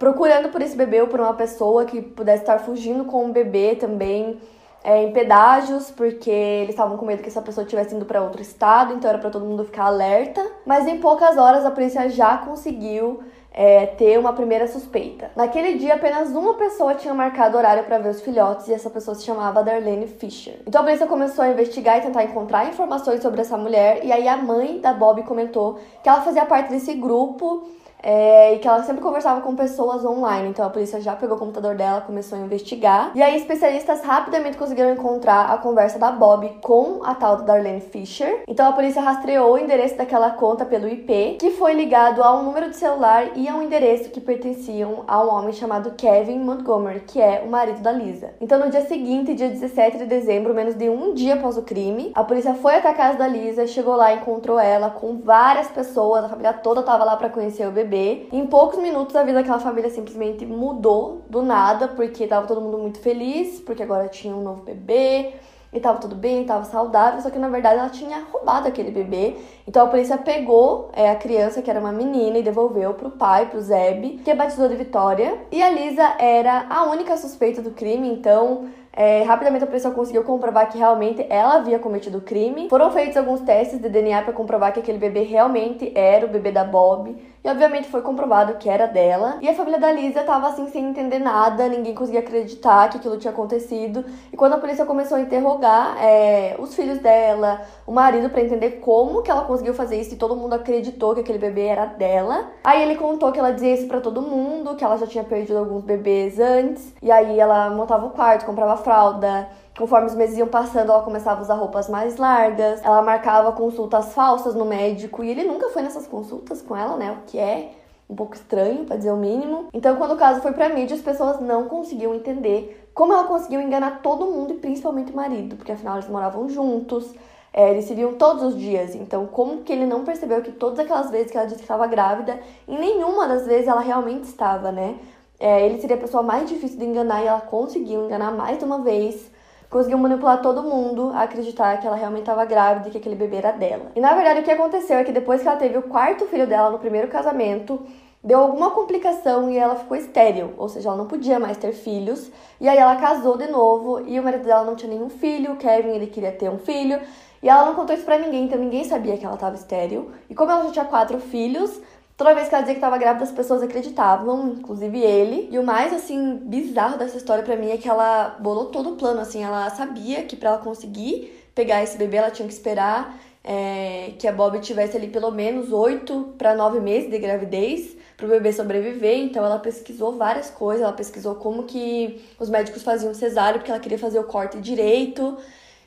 procurando 0.04 0.50
por 0.50 0.62
esse 0.62 0.76
bebê 0.76 1.00
ou 1.00 1.08
por 1.08 1.22
uma 1.22 1.34
pessoa 1.34 1.86
que 1.86 2.02
pudesse 2.02 2.44
estar 2.44 2.60
fugindo 2.60 3.06
com 3.06 3.30
o 3.30 3.32
bebê 3.32 3.74
também 3.74 4.38
é, 4.84 5.02
em 5.02 5.14
pedágios, 5.14 5.90
porque 5.92 6.30
eles 6.30 6.72
estavam 6.72 6.98
com 6.98 7.06
medo 7.06 7.24
que 7.24 7.30
essa 7.30 7.42
pessoa 7.42 7.64
estivesse 7.64 7.96
indo 7.96 8.04
para 8.04 8.22
outro 8.22 8.42
estado, 8.42 8.94
então 8.94 9.10
era 9.10 9.18
para 9.18 9.30
todo 9.30 9.46
mundo 9.46 9.64
ficar 9.64 9.86
alerta. 9.86 10.46
Mas 10.66 10.86
em 10.88 11.00
poucas 11.00 11.38
horas 11.38 11.66
a 11.66 11.72
polícia 11.72 12.10
já 12.10 12.38
conseguiu 12.38 13.24
é, 13.54 13.86
ter 13.86 14.18
uma 14.18 14.34
primeira 14.34 14.68
suspeita. 14.68 15.32
Naquele 15.36 15.78
dia, 15.78 15.94
apenas 15.94 16.30
uma 16.30 16.56
pessoa 16.56 16.96
tinha 16.96 17.14
marcado 17.14 17.58
horário 17.58 17.84
para 17.84 18.00
ver 18.00 18.10
os 18.10 18.22
filhotes 18.22 18.68
e 18.68 18.74
essa 18.74 18.90
pessoa 18.90 19.14
se 19.16 19.24
chamava 19.24 19.64
Darlene 19.64 20.08
Fisher. 20.08 20.60
Então 20.66 20.82
a 20.82 20.84
polícia 20.84 21.06
começou 21.06 21.44
a 21.44 21.50
investigar 21.50 22.00
e 22.00 22.02
tentar 22.02 22.24
encontrar 22.24 22.68
informações 22.68 23.22
sobre 23.22 23.42
essa 23.42 23.58
mulher, 23.58 24.04
e 24.04 24.12
aí 24.12 24.28
a 24.28 24.38
mãe 24.38 24.80
da 24.80 24.94
Bob 24.94 25.22
comentou 25.24 25.80
que 26.02 26.10
ela 26.10 26.22
fazia 26.22 26.46
parte 26.46 26.70
desse 26.70 26.94
grupo 26.96 27.68
é, 28.04 28.56
e 28.56 28.60
que 28.60 28.68
ela 28.68 28.84
sempre 28.84 29.02
conversava 29.02 29.42
com 29.42 29.56
pessoas 29.56 30.04
online. 30.04 30.50
Então 30.50 30.66
a 30.66 30.70
polícia 30.70 31.00
já 31.00 31.16
pegou 31.16 31.38
o 31.38 31.40
computador 31.40 31.76
dela, 31.76 32.02
começou 32.02 32.38
a 32.38 32.42
investigar. 32.42 33.12
E 33.16 33.24
aí 33.24 33.38
especialistas 33.38 34.02
rapidamente 34.02 34.58
conseguiram 34.58 34.92
encontrar 34.92 35.52
a 35.52 35.58
conversa 35.58 35.98
da 35.98 36.12
Bob 36.12 36.50
com 36.62 37.00
a 37.04 37.16
tal 37.16 37.38
da 37.38 37.44
Darlene 37.44 37.80
Fisher. 37.80 38.44
Então 38.48 38.68
a 38.68 38.74
polícia 38.74 39.02
rastreou 39.02 39.54
o 39.54 39.58
endereço 39.58 39.96
daquela 39.96 40.32
conta 40.32 40.66
pelo 40.66 40.88
IP, 40.88 41.38
que 41.40 41.52
foi 41.52 41.74
ligado 41.74 42.22
a 42.22 42.38
um 42.38 42.44
número 42.44 42.70
de 42.70 42.76
celular 42.76 43.32
e 43.36 43.43
a 43.48 43.56
um 43.56 43.62
endereço 43.62 44.10
que 44.10 44.22
pertenciam 44.22 45.04
a 45.08 45.24
um 45.24 45.30
homem 45.30 45.54
chamado 45.54 45.92
Kevin 45.92 46.40
Montgomery, 46.40 47.02
que 47.02 47.22
é 47.22 47.44
o 47.46 47.50
marido 47.50 47.82
da 47.82 47.92
Lisa. 47.92 48.34
Então 48.40 48.60
no 48.60 48.70
dia 48.70 48.86
seguinte, 48.86 49.34
dia 49.34 49.50
17 49.50 49.98
de 49.98 50.06
dezembro, 50.06 50.54
menos 50.54 50.76
de 50.76 50.90
um 50.90 51.14
dia 51.14 51.36
após 51.36 51.58
o 51.58 51.62
crime, 51.62 52.12
a 52.16 52.24
polícia 52.24 52.54
foi 52.56 52.76
até 52.76 52.90
a 52.90 52.94
casa 52.94 53.18
da 53.18 53.28
Lisa, 53.28 53.68
chegou 53.68 53.96
lá 53.96 54.14
e 54.14 54.18
encontrou 54.18 54.60
ela 54.60 54.90
com 54.90 55.20
várias 55.20 55.68
pessoas, 55.68 56.24
a 56.26 56.30
família 56.30 56.54
toda 56.54 56.82
estava 56.82 57.04
lá 57.04 57.16
para 57.16 57.30
conhecer 57.30 57.68
o 57.68 57.72
bebê. 57.72 58.28
Em 58.32 58.46
poucos 58.46 58.80
minutos 58.80 59.16
a 59.16 59.24
vida 59.24 59.40
daquela 59.40 59.60
família 59.60 59.90
simplesmente 59.90 60.46
mudou 60.46 61.22
do 61.30 61.42
nada, 61.42 61.88
porque 61.88 62.28
tava 62.28 62.48
todo 62.48 62.62
mundo 62.62 62.78
muito 62.78 63.00
feliz, 63.00 63.60
porque 63.60 63.84
agora 63.84 64.08
tinha 64.08 64.36
um 64.36 64.42
novo 64.42 64.64
bebê. 64.64 65.34
E 65.74 65.80
tava 65.80 65.98
tudo 65.98 66.16
bem, 66.16 66.46
tava 66.46 66.66
saudável, 66.66 67.20
só 67.22 67.30
que 67.30 67.40
na 67.40 67.50
verdade 67.50 67.80
ela 67.80 67.90
tinha 67.90 68.24
roubado 68.32 68.68
aquele 68.68 68.92
bebê. 68.92 69.36
Então 69.68 69.86
a 69.86 69.90
polícia 69.90 70.18
pegou 70.18 70.90
é, 70.94 71.10
a 71.10 71.16
criança, 71.16 71.62
que 71.62 71.70
era 71.70 71.80
uma 71.80 71.92
menina, 71.92 72.38
e 72.38 72.44
devolveu 72.44 72.94
pro 72.94 73.10
pai, 73.10 73.50
pro 73.50 73.60
Zeb, 73.60 74.22
que 74.24 74.34
batizou 74.34 74.68
de 74.68 74.76
Vitória. 74.76 75.38
E 75.52 75.64
a 75.64 75.70
Lisa 75.70 76.16
era 76.20 76.68
a 76.70 76.84
única 76.84 77.18
suspeita 77.18 77.62
do 77.62 77.72
crime, 77.72 78.08
então 78.08 78.68
é, 78.96 79.24
rapidamente 79.24 79.64
a 79.64 79.68
polícia 79.68 79.90
conseguiu 79.90 80.24
comprovar 80.24 80.70
que 80.70 80.78
realmente 80.78 81.26
ela 81.30 81.56
havia 81.56 81.80
cometido 81.80 82.20
o 82.20 82.22
crime. 82.22 82.70
Foram 82.70 82.92
feitos 82.92 83.18
alguns 83.18 83.42
testes 83.42 83.80
de 83.80 83.90
DNA 83.90 84.22
para 84.22 84.34
comprovar 84.34 84.72
que 84.72 84.80
aquele 84.80 85.00
bebê 85.00 85.24
realmente 85.24 85.92
era 85.96 86.26
o 86.26 86.30
bebê 86.30 86.52
da 86.52 86.64
Bob. 86.64 87.16
E 87.44 87.50
obviamente 87.50 87.90
foi 87.90 88.02
comprovado 88.02 88.54
que 88.54 88.70
era 88.70 88.86
dela. 88.86 89.38
E 89.42 89.50
a 89.50 89.54
família 89.54 89.78
da 89.78 89.92
Lisa 89.92 90.22
estava 90.22 90.48
assim 90.48 90.66
sem 90.70 90.86
entender 90.86 91.20
nada, 91.20 91.68
ninguém 91.68 91.94
conseguia 91.94 92.22
acreditar 92.22 92.90
que 92.90 92.98
aquilo 92.98 93.18
tinha 93.18 93.34
acontecido. 93.34 94.06
E 94.32 94.38
quando 94.38 94.54
a 94.54 94.58
polícia 94.58 94.86
começou 94.86 95.18
a 95.18 95.22
interrogar 95.22 95.98
é, 96.02 96.56
os 96.58 96.74
filhos 96.74 97.00
dela, 97.00 97.62
o 97.86 97.92
marido, 97.92 98.30
para 98.30 98.42
entender 98.42 98.80
como 98.80 99.22
que 99.22 99.30
ela 99.30 99.42
conseguiu 99.42 99.74
fazer 99.74 100.00
isso 100.00 100.14
e 100.14 100.18
todo 100.18 100.38
mundo 100.38 100.54
acreditou 100.54 101.14
que 101.14 101.20
aquele 101.20 101.38
bebê 101.38 101.66
era 101.66 101.86
dela. 101.86 102.52
Aí 102.64 102.82
ele 102.82 102.96
contou 102.96 103.30
que 103.34 103.40
ela 103.40 103.52
dizia 103.52 103.74
isso 103.74 103.88
para 103.88 104.00
todo 104.00 104.22
mundo, 104.22 104.76
que 104.76 104.84
ela 104.86 104.96
já 104.98 105.06
tinha 105.06 105.24
perdido 105.26 105.58
alguns 105.58 105.84
bebês 105.84 106.40
antes. 106.40 106.94
E 107.02 107.12
aí 107.12 107.38
ela 107.38 107.70
montava 107.72 108.06
o 108.06 108.12
quarto, 108.12 108.46
comprava 108.46 108.78
fralda. 108.84 109.50
Conforme 109.78 110.06
os 110.06 110.14
meses 110.14 110.38
iam 110.38 110.48
passando, 110.48 110.92
ela 110.92 111.02
começava 111.02 111.40
a 111.40 111.44
usar 111.44 111.56
roupas 111.56 111.90
mais 111.90 112.18
largas, 112.18 112.84
ela 112.84 113.02
marcava 113.02 113.52
consultas 113.54 114.14
falsas 114.14 114.54
no 114.54 114.66
médico 114.66 115.24
e 115.24 115.30
ele 115.32 115.44
nunca 115.44 115.70
foi 115.70 115.82
nessas 115.82 116.06
consultas 116.06 116.62
com 116.62 116.78
ela, 116.78 116.96
né? 116.96 117.12
O 117.12 117.26
que 117.26 117.40
é 117.40 117.72
um 118.08 118.16
pouco 118.16 118.36
estranho, 118.36 118.86
para 118.86 118.98
dizer 118.98 119.12
o 119.12 119.18
mínimo. 119.18 119.66
Então, 119.74 119.96
quando 119.96 120.12
o 120.12 120.18
caso 120.18 120.42
foi 120.42 120.52
pra 120.52 120.70
mídia, 120.70 120.96
as 120.96 121.02
pessoas 121.02 121.40
não 121.40 121.66
conseguiam 121.66 122.14
entender 122.14 122.88
como 122.94 123.14
ela 123.14 123.24
conseguiu 123.24 123.60
enganar 123.60 124.02
todo 124.02 124.28
mundo 124.28 124.54
e 124.54 124.58
principalmente 124.58 125.12
o 125.12 125.16
marido, 125.16 125.56
porque 125.56 125.72
afinal 125.72 125.96
eles 125.96 126.08
moravam 126.08 126.48
juntos, 126.48 127.12
é, 127.52 127.72
eles 127.72 127.86
se 127.86 127.96
viam 127.96 128.14
todos 128.14 128.44
os 128.44 128.60
dias. 128.60 128.94
Então, 128.94 129.26
como 129.26 129.64
que 129.64 129.74
ele 129.74 129.86
não 129.86 130.04
percebeu 130.04 130.42
que 130.42 130.52
todas 130.52 130.80
aquelas 130.80 131.10
vezes 131.10 131.32
que 131.32 131.38
ela 131.38 131.46
disse 131.46 131.58
que 131.58 131.64
estava 131.64 131.88
grávida, 131.88 132.40
em 132.68 132.78
nenhuma 132.78 133.28
das 133.28 133.48
vezes 133.48 133.68
ela 133.68 133.82
realmente 133.82 134.26
estava, 134.26 134.72
né? 134.72 134.96
É, 135.40 135.66
ele 135.66 135.80
seria 135.82 135.96
a 135.96 136.00
pessoa 136.00 136.24
mais 136.24 136.48
difícil 136.48 136.80
de 136.80 136.86
enganar 136.86 137.24
e 137.24 137.28
ela 137.28 137.42
conseguiu 137.42 138.06
enganar 138.06 138.32
mais 138.32 138.58
de 138.58 138.66
uma 138.66 138.80
vez 138.80 139.32
conseguiu 139.74 139.98
manipular 139.98 140.40
todo 140.40 140.62
mundo 140.62 141.12
a 141.16 141.24
acreditar 141.24 141.80
que 141.80 141.88
ela 141.88 141.96
realmente 141.96 142.22
estava 142.22 142.46
grávida 142.46 142.88
e 142.88 142.92
que 142.92 142.98
aquele 143.00 143.16
bebê 143.16 143.38
era 143.38 143.52
dela. 143.52 143.92
E 143.96 144.00
na 144.00 144.14
verdade 144.14 144.42
o 144.42 144.44
que 144.44 144.52
aconteceu 144.52 145.00
é 145.00 145.04
que 145.04 145.12
depois 145.12 145.42
que 145.42 145.48
ela 145.48 145.58
teve 145.58 145.76
o 145.76 145.82
quarto 145.82 146.28
filho 146.28 146.46
dela 146.46 146.70
no 146.70 146.78
primeiro 146.78 147.08
casamento, 147.08 147.82
deu 148.24 148.40
alguma 148.40 148.70
complicação 148.70 149.50
e 149.50 149.58
ela 149.58 149.76
ficou 149.76 149.98
estéril, 149.98 150.54
ou 150.60 150.70
seja, 150.70 150.90
ela 150.90 150.98
não 150.98 151.08
podia 151.08 151.40
mais 151.40 151.58
ter 151.58 151.74
filhos. 151.74 152.32
E 152.62 152.70
aí 152.70 152.78
ela 152.78 152.96
casou 152.98 153.36
de 153.36 153.48
novo 153.48 154.08
e 154.08 154.20
o 154.20 154.24
marido 154.24 154.44
dela 154.44 154.64
não 154.64 154.76
tinha 154.76 154.92
nenhum 154.94 155.10
filho, 155.10 155.54
o 155.54 155.56
Kevin 155.58 155.90
ele 155.90 156.06
queria 156.06 156.32
ter 156.32 156.50
um 156.50 156.60
filho. 156.60 157.02
E 157.42 157.50
ela 157.50 157.66
não 157.66 157.74
contou 157.74 157.96
isso 157.96 158.06
pra 158.06 158.20
ninguém, 158.20 158.46
então 158.46 158.60
ninguém 158.60 158.84
sabia 158.84 159.18
que 159.18 159.26
ela 159.26 159.34
estava 159.34 159.56
estéril. 159.56 160.12
E 160.30 160.36
como 160.36 160.52
ela 160.52 160.66
já 160.66 160.72
tinha 160.72 160.86
quatro 160.86 161.20
filhos, 161.20 161.82
Toda 162.16 162.36
vez 162.36 162.48
que 162.48 162.54
ela 162.54 162.62
dizia 162.62 162.76
que 162.76 162.80
estava 162.80 162.98
grávida, 162.98 163.24
as 163.24 163.32
pessoas 163.32 163.64
acreditavam, 163.64 164.50
inclusive 164.50 165.00
ele. 165.00 165.50
E 165.52 165.58
o 165.58 165.64
mais, 165.64 165.92
assim, 165.92 166.38
bizarro 166.44 166.98
dessa 166.98 167.18
história 167.18 167.44
para 167.44 167.56
mim 167.56 167.72
é 167.72 167.78
que 167.78 167.90
ela 167.90 168.38
bolou 168.40 168.68
todo 168.68 168.92
o 168.92 168.96
plano, 168.96 169.20
assim. 169.20 169.44
Ela 169.44 169.70
sabia 169.72 170.24
que 170.24 170.36
para 170.36 170.50
ela 170.50 170.58
conseguir 170.60 171.34
pegar 171.56 171.82
esse 171.82 171.98
bebê, 171.98 172.18
ela 172.18 172.30
tinha 172.30 172.48
que 172.48 172.54
esperar 172.54 173.20
é, 173.44 174.14
que 174.20 174.28
a 174.28 174.32
Bob 174.32 174.60
tivesse 174.60 174.96
ali 174.96 175.08
pelo 175.08 175.32
menos 175.32 175.72
oito 175.72 176.34
para 176.38 176.56
nove 176.56 176.80
meses 176.80 177.10
de 177.10 177.18
gravidez 177.18 177.98
para 178.16 178.28
o 178.28 178.30
bebê 178.30 178.54
sobreviver. 178.54 179.18
Então 179.18 179.44
ela 179.44 179.58
pesquisou 179.60 180.14
várias 180.14 180.52
coisas. 180.52 180.84
Ela 180.84 180.94
pesquisou 180.94 181.36
como 181.36 181.64
que 181.64 182.24
os 182.40 182.50
médicos 182.50 182.84
faziam 182.84 183.14
cesárea, 183.14 183.60
porque 183.60 183.72
ela 183.72 183.80
queria 183.80 183.98
fazer 183.98 184.20
o 184.20 184.24
corte 184.24 184.60
direito. 184.60 185.38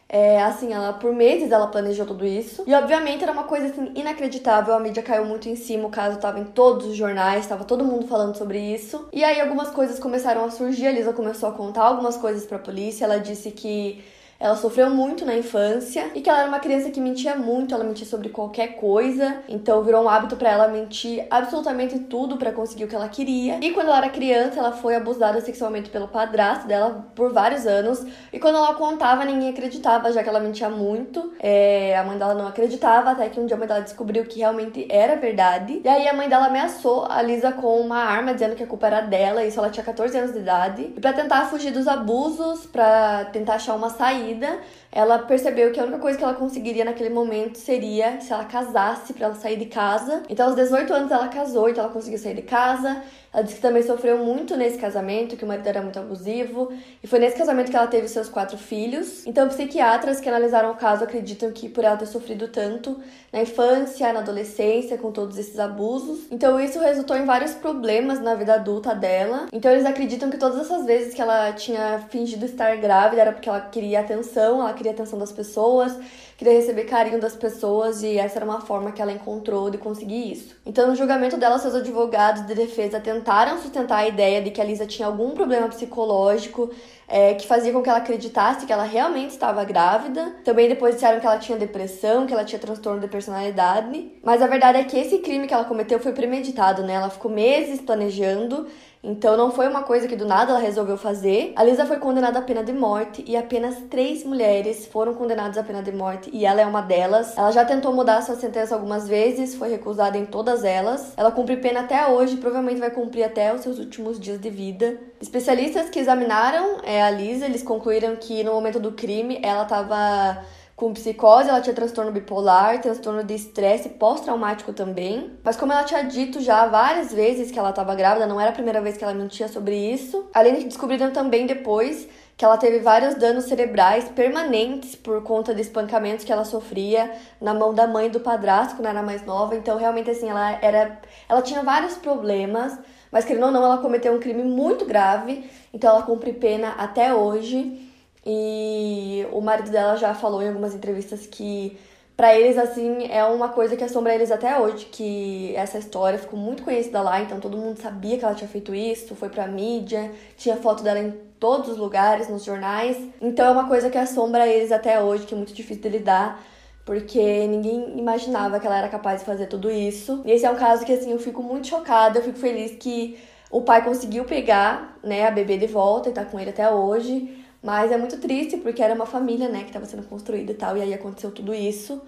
É, 0.08 0.40
assim, 0.40 0.72
ela 0.72 0.92
por 0.92 1.12
meses 1.12 1.50
ela 1.50 1.66
planejou 1.66 2.06
tudo 2.06 2.24
isso. 2.24 2.62
E 2.66 2.74
obviamente 2.74 3.22
era 3.22 3.32
uma 3.32 3.44
coisa 3.44 3.66
assim 3.66 3.92
inacreditável. 3.94 4.74
A 4.74 4.80
mídia 4.80 5.02
caiu 5.02 5.24
muito 5.24 5.48
em 5.48 5.56
cima, 5.56 5.88
o 5.88 5.90
caso 5.90 6.18
tava 6.18 6.38
em 6.38 6.44
todos 6.44 6.86
os 6.86 6.96
jornais, 6.96 7.46
tava 7.46 7.64
todo 7.64 7.84
mundo 7.84 8.06
falando 8.06 8.36
sobre 8.36 8.58
isso. 8.58 9.08
E 9.12 9.24
aí 9.24 9.40
algumas 9.40 9.70
coisas 9.70 9.98
começaram 9.98 10.44
a 10.44 10.50
surgir. 10.50 10.86
A 10.86 10.92
Lisa 10.92 11.12
começou 11.12 11.48
a 11.48 11.52
contar 11.52 11.82
algumas 11.82 12.16
coisas 12.16 12.46
para 12.46 12.56
a 12.56 12.60
polícia. 12.60 13.04
Ela 13.04 13.18
disse 13.18 13.50
que 13.50 14.02
ela 14.38 14.54
sofreu 14.54 14.90
muito 14.90 15.24
na 15.24 15.34
infância 15.34 16.10
e 16.14 16.20
que 16.20 16.28
ela 16.28 16.40
era 16.40 16.48
uma 16.48 16.58
criança 16.58 16.90
que 16.90 17.00
mentia 17.00 17.34
muito, 17.34 17.74
ela 17.74 17.84
mentia 17.84 18.06
sobre 18.06 18.28
qualquer 18.28 18.76
coisa, 18.76 19.38
então 19.48 19.82
virou 19.82 20.04
um 20.04 20.08
hábito 20.08 20.36
para 20.36 20.50
ela 20.50 20.68
mentir 20.68 21.26
absolutamente 21.30 21.98
tudo 22.00 22.36
para 22.36 22.52
conseguir 22.52 22.84
o 22.84 22.88
que 22.88 22.94
ela 22.94 23.08
queria. 23.08 23.58
E 23.62 23.72
quando 23.72 23.88
ela 23.88 23.98
era 23.98 24.10
criança, 24.10 24.58
ela 24.58 24.72
foi 24.72 24.94
abusada 24.94 25.40
sexualmente 25.40 25.90
pelo 25.90 26.08
padrasto 26.08 26.66
dela 26.66 27.06
por 27.14 27.32
vários 27.32 27.66
anos, 27.66 28.04
e 28.32 28.38
quando 28.38 28.56
ela 28.56 28.74
contava, 28.74 29.24
ninguém 29.24 29.48
acreditava, 29.48 30.12
já 30.12 30.22
que 30.22 30.28
ela 30.28 30.40
mentia 30.40 30.68
muito. 30.68 31.32
É, 31.40 31.96
a 31.96 32.04
mãe 32.04 32.18
dela 32.18 32.34
não 32.34 32.46
acreditava, 32.46 33.12
até 33.12 33.28
que 33.28 33.40
um 33.40 33.46
dia 33.46 33.56
a 33.56 33.58
mãe 33.58 33.66
dela 33.66 33.80
descobriu 33.80 34.24
que 34.24 34.40
realmente 34.40 34.86
era 34.90 35.16
verdade. 35.16 35.80
E 35.82 35.88
aí 35.88 36.06
a 36.08 36.12
mãe 36.12 36.28
dela 36.28 36.46
ameaçou 36.46 37.06
a 37.06 37.22
Lisa 37.22 37.52
com 37.52 37.80
uma 37.80 37.98
arma, 37.98 38.34
dizendo 38.34 38.54
que 38.54 38.62
a 38.62 38.66
culpa 38.66 38.86
era 38.86 39.00
dela, 39.00 39.44
isso 39.44 39.58
ela 39.58 39.70
tinha 39.70 39.84
14 39.84 40.16
anos 40.18 40.32
de 40.32 40.38
idade. 40.38 40.92
E 40.96 41.00
para 41.00 41.12
tentar 41.12 41.46
fugir 41.46 41.70
dos 41.70 41.88
abusos, 41.88 42.66
para 42.66 43.24
tentar 43.26 43.54
achar 43.54 43.74
uma 43.74 43.90
saída 43.90 44.25
saída, 44.26 44.58
ela 44.90 45.18
percebeu 45.18 45.72
que 45.72 45.80
a 45.80 45.82
única 45.82 45.98
coisa 45.98 46.16
que 46.16 46.24
ela 46.24 46.34
conseguiria 46.34 46.84
naquele 46.84 47.10
momento 47.10 47.58
seria 47.58 48.20
se 48.20 48.32
ela 48.32 48.44
casasse 48.44 49.12
para 49.12 49.26
ela 49.26 49.34
sair 49.34 49.56
de 49.56 49.66
casa. 49.66 50.22
Então, 50.28 50.46
aos 50.46 50.56
18 50.56 50.92
anos 50.92 51.10
ela 51.10 51.28
casou, 51.28 51.68
então 51.68 51.84
ela 51.84 51.92
conseguiu 51.92 52.18
sair 52.18 52.34
de 52.34 52.42
casa. 52.42 53.02
Ela 53.36 53.42
disse 53.42 53.56
que 53.56 53.62
também 53.62 53.82
sofreu 53.82 54.16
muito 54.16 54.56
nesse 54.56 54.78
casamento, 54.78 55.36
que 55.36 55.44
o 55.44 55.46
marido 55.46 55.66
era 55.66 55.82
muito 55.82 55.98
abusivo. 55.98 56.72
E 57.02 57.06
foi 57.06 57.18
nesse 57.18 57.36
casamento 57.36 57.70
que 57.70 57.76
ela 57.76 57.86
teve 57.86 58.08
seus 58.08 58.30
quatro 58.30 58.56
filhos. 58.56 59.26
Então, 59.26 59.46
psiquiatras 59.48 60.20
que 60.20 60.28
analisaram 60.28 60.70
o 60.70 60.76
caso 60.76 61.04
acreditam 61.04 61.52
que 61.52 61.68
por 61.68 61.84
ela 61.84 61.98
ter 61.98 62.06
sofrido 62.06 62.48
tanto 62.48 62.98
na 63.30 63.42
infância, 63.42 64.10
na 64.10 64.20
adolescência, 64.20 64.96
com 64.96 65.12
todos 65.12 65.36
esses 65.36 65.58
abusos. 65.58 66.20
Então, 66.30 66.58
isso 66.58 66.80
resultou 66.80 67.14
em 67.14 67.26
vários 67.26 67.52
problemas 67.52 68.20
na 68.20 68.34
vida 68.34 68.54
adulta 68.54 68.94
dela. 68.94 69.48
Então, 69.52 69.70
eles 69.70 69.84
acreditam 69.84 70.30
que 70.30 70.38
todas 70.38 70.58
essas 70.58 70.86
vezes 70.86 71.12
que 71.12 71.20
ela 71.20 71.52
tinha 71.52 72.06
fingido 72.08 72.46
estar 72.46 72.74
grávida 72.76 73.20
era 73.20 73.32
porque 73.32 73.50
ela 73.50 73.60
queria 73.60 74.00
atenção, 74.00 74.62
ela 74.62 74.72
queria 74.76 74.92
atenção 74.92 75.18
das 75.18 75.32
pessoas 75.32 75.98
queria 76.36 76.52
receber 76.52 76.84
carinho 76.84 77.18
das 77.18 77.34
pessoas 77.34 78.02
e 78.02 78.18
essa 78.18 78.38
era 78.38 78.44
uma 78.44 78.60
forma 78.60 78.92
que 78.92 79.00
ela 79.00 79.12
encontrou 79.12 79.70
de 79.70 79.78
conseguir 79.78 80.32
isso. 80.32 80.54
Então, 80.66 80.86
no 80.86 80.94
julgamento 80.94 81.36
dela, 81.36 81.58
seus 81.58 81.74
advogados 81.74 82.46
de 82.46 82.54
defesa 82.54 83.00
tentaram 83.00 83.58
sustentar 83.58 83.98
a 83.98 84.08
ideia 84.08 84.42
de 84.42 84.50
que 84.50 84.60
a 84.60 84.64
Lisa 84.64 84.86
tinha 84.86 85.08
algum 85.08 85.30
problema 85.30 85.68
psicológico 85.68 86.70
é, 87.08 87.34
que 87.34 87.46
fazia 87.46 87.72
com 87.72 87.82
que 87.82 87.88
ela 87.88 87.98
acreditasse 87.98 88.66
que 88.66 88.72
ela 88.72 88.84
realmente 88.84 89.30
estava 89.30 89.64
grávida. 89.64 90.34
Também 90.44 90.68
depois 90.68 90.96
disseram 90.96 91.20
que 91.20 91.26
ela 91.26 91.38
tinha 91.38 91.56
depressão, 91.56 92.26
que 92.26 92.34
ela 92.34 92.44
tinha 92.44 92.58
transtorno 92.58 93.00
de 93.00 93.08
personalidade. 93.08 94.12
Mas 94.22 94.42
a 94.42 94.46
verdade 94.46 94.78
é 94.78 94.84
que 94.84 94.98
esse 94.98 95.18
crime 95.18 95.46
que 95.46 95.54
ela 95.54 95.64
cometeu 95.64 95.98
foi 95.98 96.12
premeditado, 96.12 96.82
né? 96.82 96.94
Ela 96.94 97.08
ficou 97.08 97.30
meses 97.30 97.80
planejando 97.80 98.66
então 99.06 99.36
não 99.36 99.52
foi 99.52 99.68
uma 99.68 99.84
coisa 99.84 100.08
que 100.08 100.16
do 100.16 100.26
nada 100.26 100.50
ela 100.50 100.58
resolveu 100.58 100.96
fazer. 100.96 101.52
A 101.54 101.62
Lisa 101.62 101.86
foi 101.86 101.98
condenada 101.98 102.40
à 102.40 102.42
pena 102.42 102.64
de 102.64 102.72
morte 102.72 103.24
e 103.24 103.36
apenas 103.36 103.76
três 103.88 104.24
mulheres 104.24 104.86
foram 104.86 105.14
condenadas 105.14 105.56
à 105.56 105.62
pena 105.62 105.80
de 105.80 105.92
morte 105.92 106.28
e 106.32 106.44
ela 106.44 106.60
é 106.60 106.66
uma 106.66 106.80
delas. 106.80 107.38
Ela 107.38 107.52
já 107.52 107.64
tentou 107.64 107.92
mudar 107.92 108.20
sua 108.22 108.34
sentença 108.34 108.74
algumas 108.74 109.06
vezes, 109.06 109.54
foi 109.54 109.70
recusada 109.70 110.18
em 110.18 110.26
todas 110.26 110.64
elas. 110.64 111.12
Ela 111.16 111.30
cumpre 111.30 111.56
pena 111.56 111.80
até 111.80 112.08
hoje, 112.08 112.36
provavelmente 112.36 112.80
vai 112.80 112.90
cumprir 112.90 113.22
até 113.22 113.54
os 113.54 113.60
seus 113.60 113.78
últimos 113.78 114.18
dias 114.18 114.40
de 114.40 114.50
vida. 114.50 114.98
Especialistas 115.20 115.88
que 115.88 116.00
examinaram 116.00 116.78
é, 116.82 117.00
a 117.00 117.10
Lisa, 117.10 117.46
eles 117.46 117.62
concluíram 117.62 118.16
que 118.16 118.42
no 118.42 118.54
momento 118.54 118.80
do 118.80 118.90
crime 118.90 119.38
ela 119.40 119.62
estava 119.62 120.44
com 120.76 120.92
psicose, 120.92 121.48
ela 121.48 121.62
tinha 121.62 121.74
transtorno 121.74 122.12
bipolar, 122.12 122.82
transtorno 122.82 123.24
de 123.24 123.34
estresse 123.34 123.88
pós-traumático 123.88 124.74
também. 124.74 125.32
Mas 125.42 125.56
como 125.56 125.72
ela 125.72 125.84
tinha 125.84 126.02
dito 126.02 126.38
já 126.38 126.66
várias 126.66 127.14
vezes 127.14 127.50
que 127.50 127.58
ela 127.58 127.70
estava 127.70 127.94
grávida, 127.94 128.26
não 128.26 128.38
era 128.38 128.50
a 128.50 128.52
primeira 128.52 128.82
vez 128.82 128.94
que 128.94 129.02
ela 129.02 129.14
mentia 129.14 129.48
sobre 129.48 129.74
isso. 129.74 130.28
Além 130.34 130.54
de 130.54 130.60
que 130.60 130.66
descobriram 130.66 131.10
também 131.12 131.46
depois 131.46 132.06
que 132.36 132.44
ela 132.44 132.58
teve 132.58 132.80
vários 132.80 133.14
danos 133.14 133.46
cerebrais 133.46 134.10
permanentes 134.10 134.94
por 134.94 135.22
conta 135.22 135.54
de 135.54 135.62
espancamentos 135.62 136.26
que 136.26 136.30
ela 136.30 136.44
sofria 136.44 137.10
na 137.40 137.54
mão 137.54 137.72
da 137.72 137.86
mãe 137.86 138.10
do 138.10 138.20
padrasto 138.20 138.76
quando 138.76 138.88
era 138.88 139.02
mais 139.02 139.24
nova. 139.24 139.56
Então, 139.56 139.78
realmente, 139.78 140.10
assim, 140.10 140.28
ela 140.28 140.58
era. 140.60 141.00
Ela 141.26 141.40
tinha 141.40 141.62
vários 141.62 141.94
problemas, 141.94 142.78
mas 143.10 143.24
querendo 143.24 143.46
ou 143.46 143.50
não, 143.50 143.64
ela 143.64 143.78
cometeu 143.78 144.12
um 144.12 144.20
crime 144.20 144.42
muito 144.42 144.84
grave. 144.84 145.50
Então, 145.72 145.88
ela 145.88 146.02
cumpre 146.02 146.34
pena 146.34 146.74
até 146.76 147.14
hoje. 147.14 147.85
E 148.28 149.24
o 149.30 149.40
marido 149.40 149.70
dela 149.70 149.96
já 149.96 150.12
falou 150.12 150.42
em 150.42 150.48
algumas 150.48 150.74
entrevistas 150.74 151.26
que 151.26 151.78
para 152.16 152.34
eles, 152.34 152.56
assim, 152.56 153.06
é 153.10 153.22
uma 153.24 153.50
coisa 153.50 153.76
que 153.76 153.84
assombra 153.84 154.14
eles 154.14 154.32
até 154.32 154.58
hoje, 154.58 154.86
que 154.86 155.54
essa 155.54 155.76
história 155.78 156.18
ficou 156.18 156.38
muito 156.38 156.62
conhecida 156.62 157.02
lá, 157.02 157.20
então 157.20 157.38
todo 157.38 157.58
mundo 157.58 157.78
sabia 157.80 158.16
que 158.16 158.24
ela 158.24 158.34
tinha 158.34 158.48
feito 158.48 158.74
isso, 158.74 159.14
foi 159.14 159.28
pra 159.28 159.46
mídia, 159.46 160.10
tinha 160.34 160.56
foto 160.56 160.82
dela 160.82 160.98
em 160.98 161.12
todos 161.38 161.68
os 161.68 161.76
lugares, 161.76 162.28
nos 162.28 162.42
jornais. 162.42 162.96
Então 163.20 163.46
é 163.46 163.50
uma 163.50 163.68
coisa 163.68 163.90
que 163.90 163.98
assombra 163.98 164.46
eles 164.48 164.72
até 164.72 165.00
hoje, 165.00 165.26
que 165.26 165.34
é 165.34 165.36
muito 165.36 165.52
difícil 165.52 165.82
de 165.82 165.90
lidar, 165.90 166.42
porque 166.86 167.46
ninguém 167.46 167.98
imaginava 167.98 168.58
que 168.58 168.66
ela 168.66 168.78
era 168.78 168.88
capaz 168.88 169.20
de 169.20 169.26
fazer 169.26 169.46
tudo 169.46 169.70
isso. 169.70 170.22
E 170.24 170.32
esse 170.32 170.46
é 170.46 170.50
um 170.50 170.56
caso 170.56 170.86
que, 170.86 170.92
assim, 170.94 171.12
eu 171.12 171.18
fico 171.18 171.42
muito 171.42 171.66
chocada, 171.68 172.18
eu 172.18 172.22
fico 172.22 172.38
feliz 172.38 172.76
que 172.76 173.18
o 173.50 173.60
pai 173.60 173.84
conseguiu 173.84 174.24
pegar, 174.24 174.98
né, 175.02 175.26
a 175.26 175.30
bebê 175.30 175.58
de 175.58 175.66
volta 175.66 176.08
e 176.08 176.12
tá 176.12 176.24
com 176.24 176.40
ele 176.40 176.50
até 176.50 176.70
hoje. 176.70 177.44
Mas 177.62 177.90
é 177.90 177.96
muito 177.96 178.18
triste 178.18 178.56
porque 178.58 178.82
era 178.82 178.94
uma 178.94 179.06
família, 179.06 179.48
né, 179.48 179.60
que 179.60 179.66
estava 179.66 179.86
sendo 179.86 180.04
construída 180.04 180.52
e 180.52 180.54
tal, 180.54 180.76
e 180.76 180.82
aí 180.82 180.94
aconteceu 180.94 181.30
tudo 181.30 181.54
isso. 181.54 182.00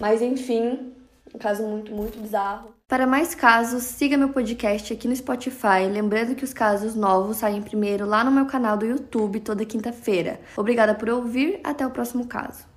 Mas 0.00 0.22
enfim, 0.22 0.92
um 1.34 1.38
caso 1.38 1.62
muito, 1.62 1.92
muito 1.92 2.18
bizarro. 2.18 2.74
Para 2.88 3.06
mais 3.06 3.34
casos, 3.34 3.84
siga 3.84 4.18
meu 4.18 4.28
podcast 4.28 4.92
aqui 4.92 5.08
no 5.08 5.16
Spotify. 5.16 5.88
Lembrando 5.90 6.34
que 6.34 6.44
os 6.44 6.52
casos 6.52 6.94
novos 6.94 7.38
saem 7.38 7.62
primeiro 7.62 8.04
lá 8.04 8.22
no 8.22 8.30
meu 8.30 8.46
canal 8.46 8.76
do 8.76 8.84
YouTube 8.84 9.40
toda 9.40 9.64
quinta-feira. 9.64 10.40
Obrigada 10.56 10.94
por 10.94 11.08
ouvir, 11.08 11.60
até 11.64 11.86
o 11.86 11.90
próximo 11.90 12.26
caso. 12.26 12.71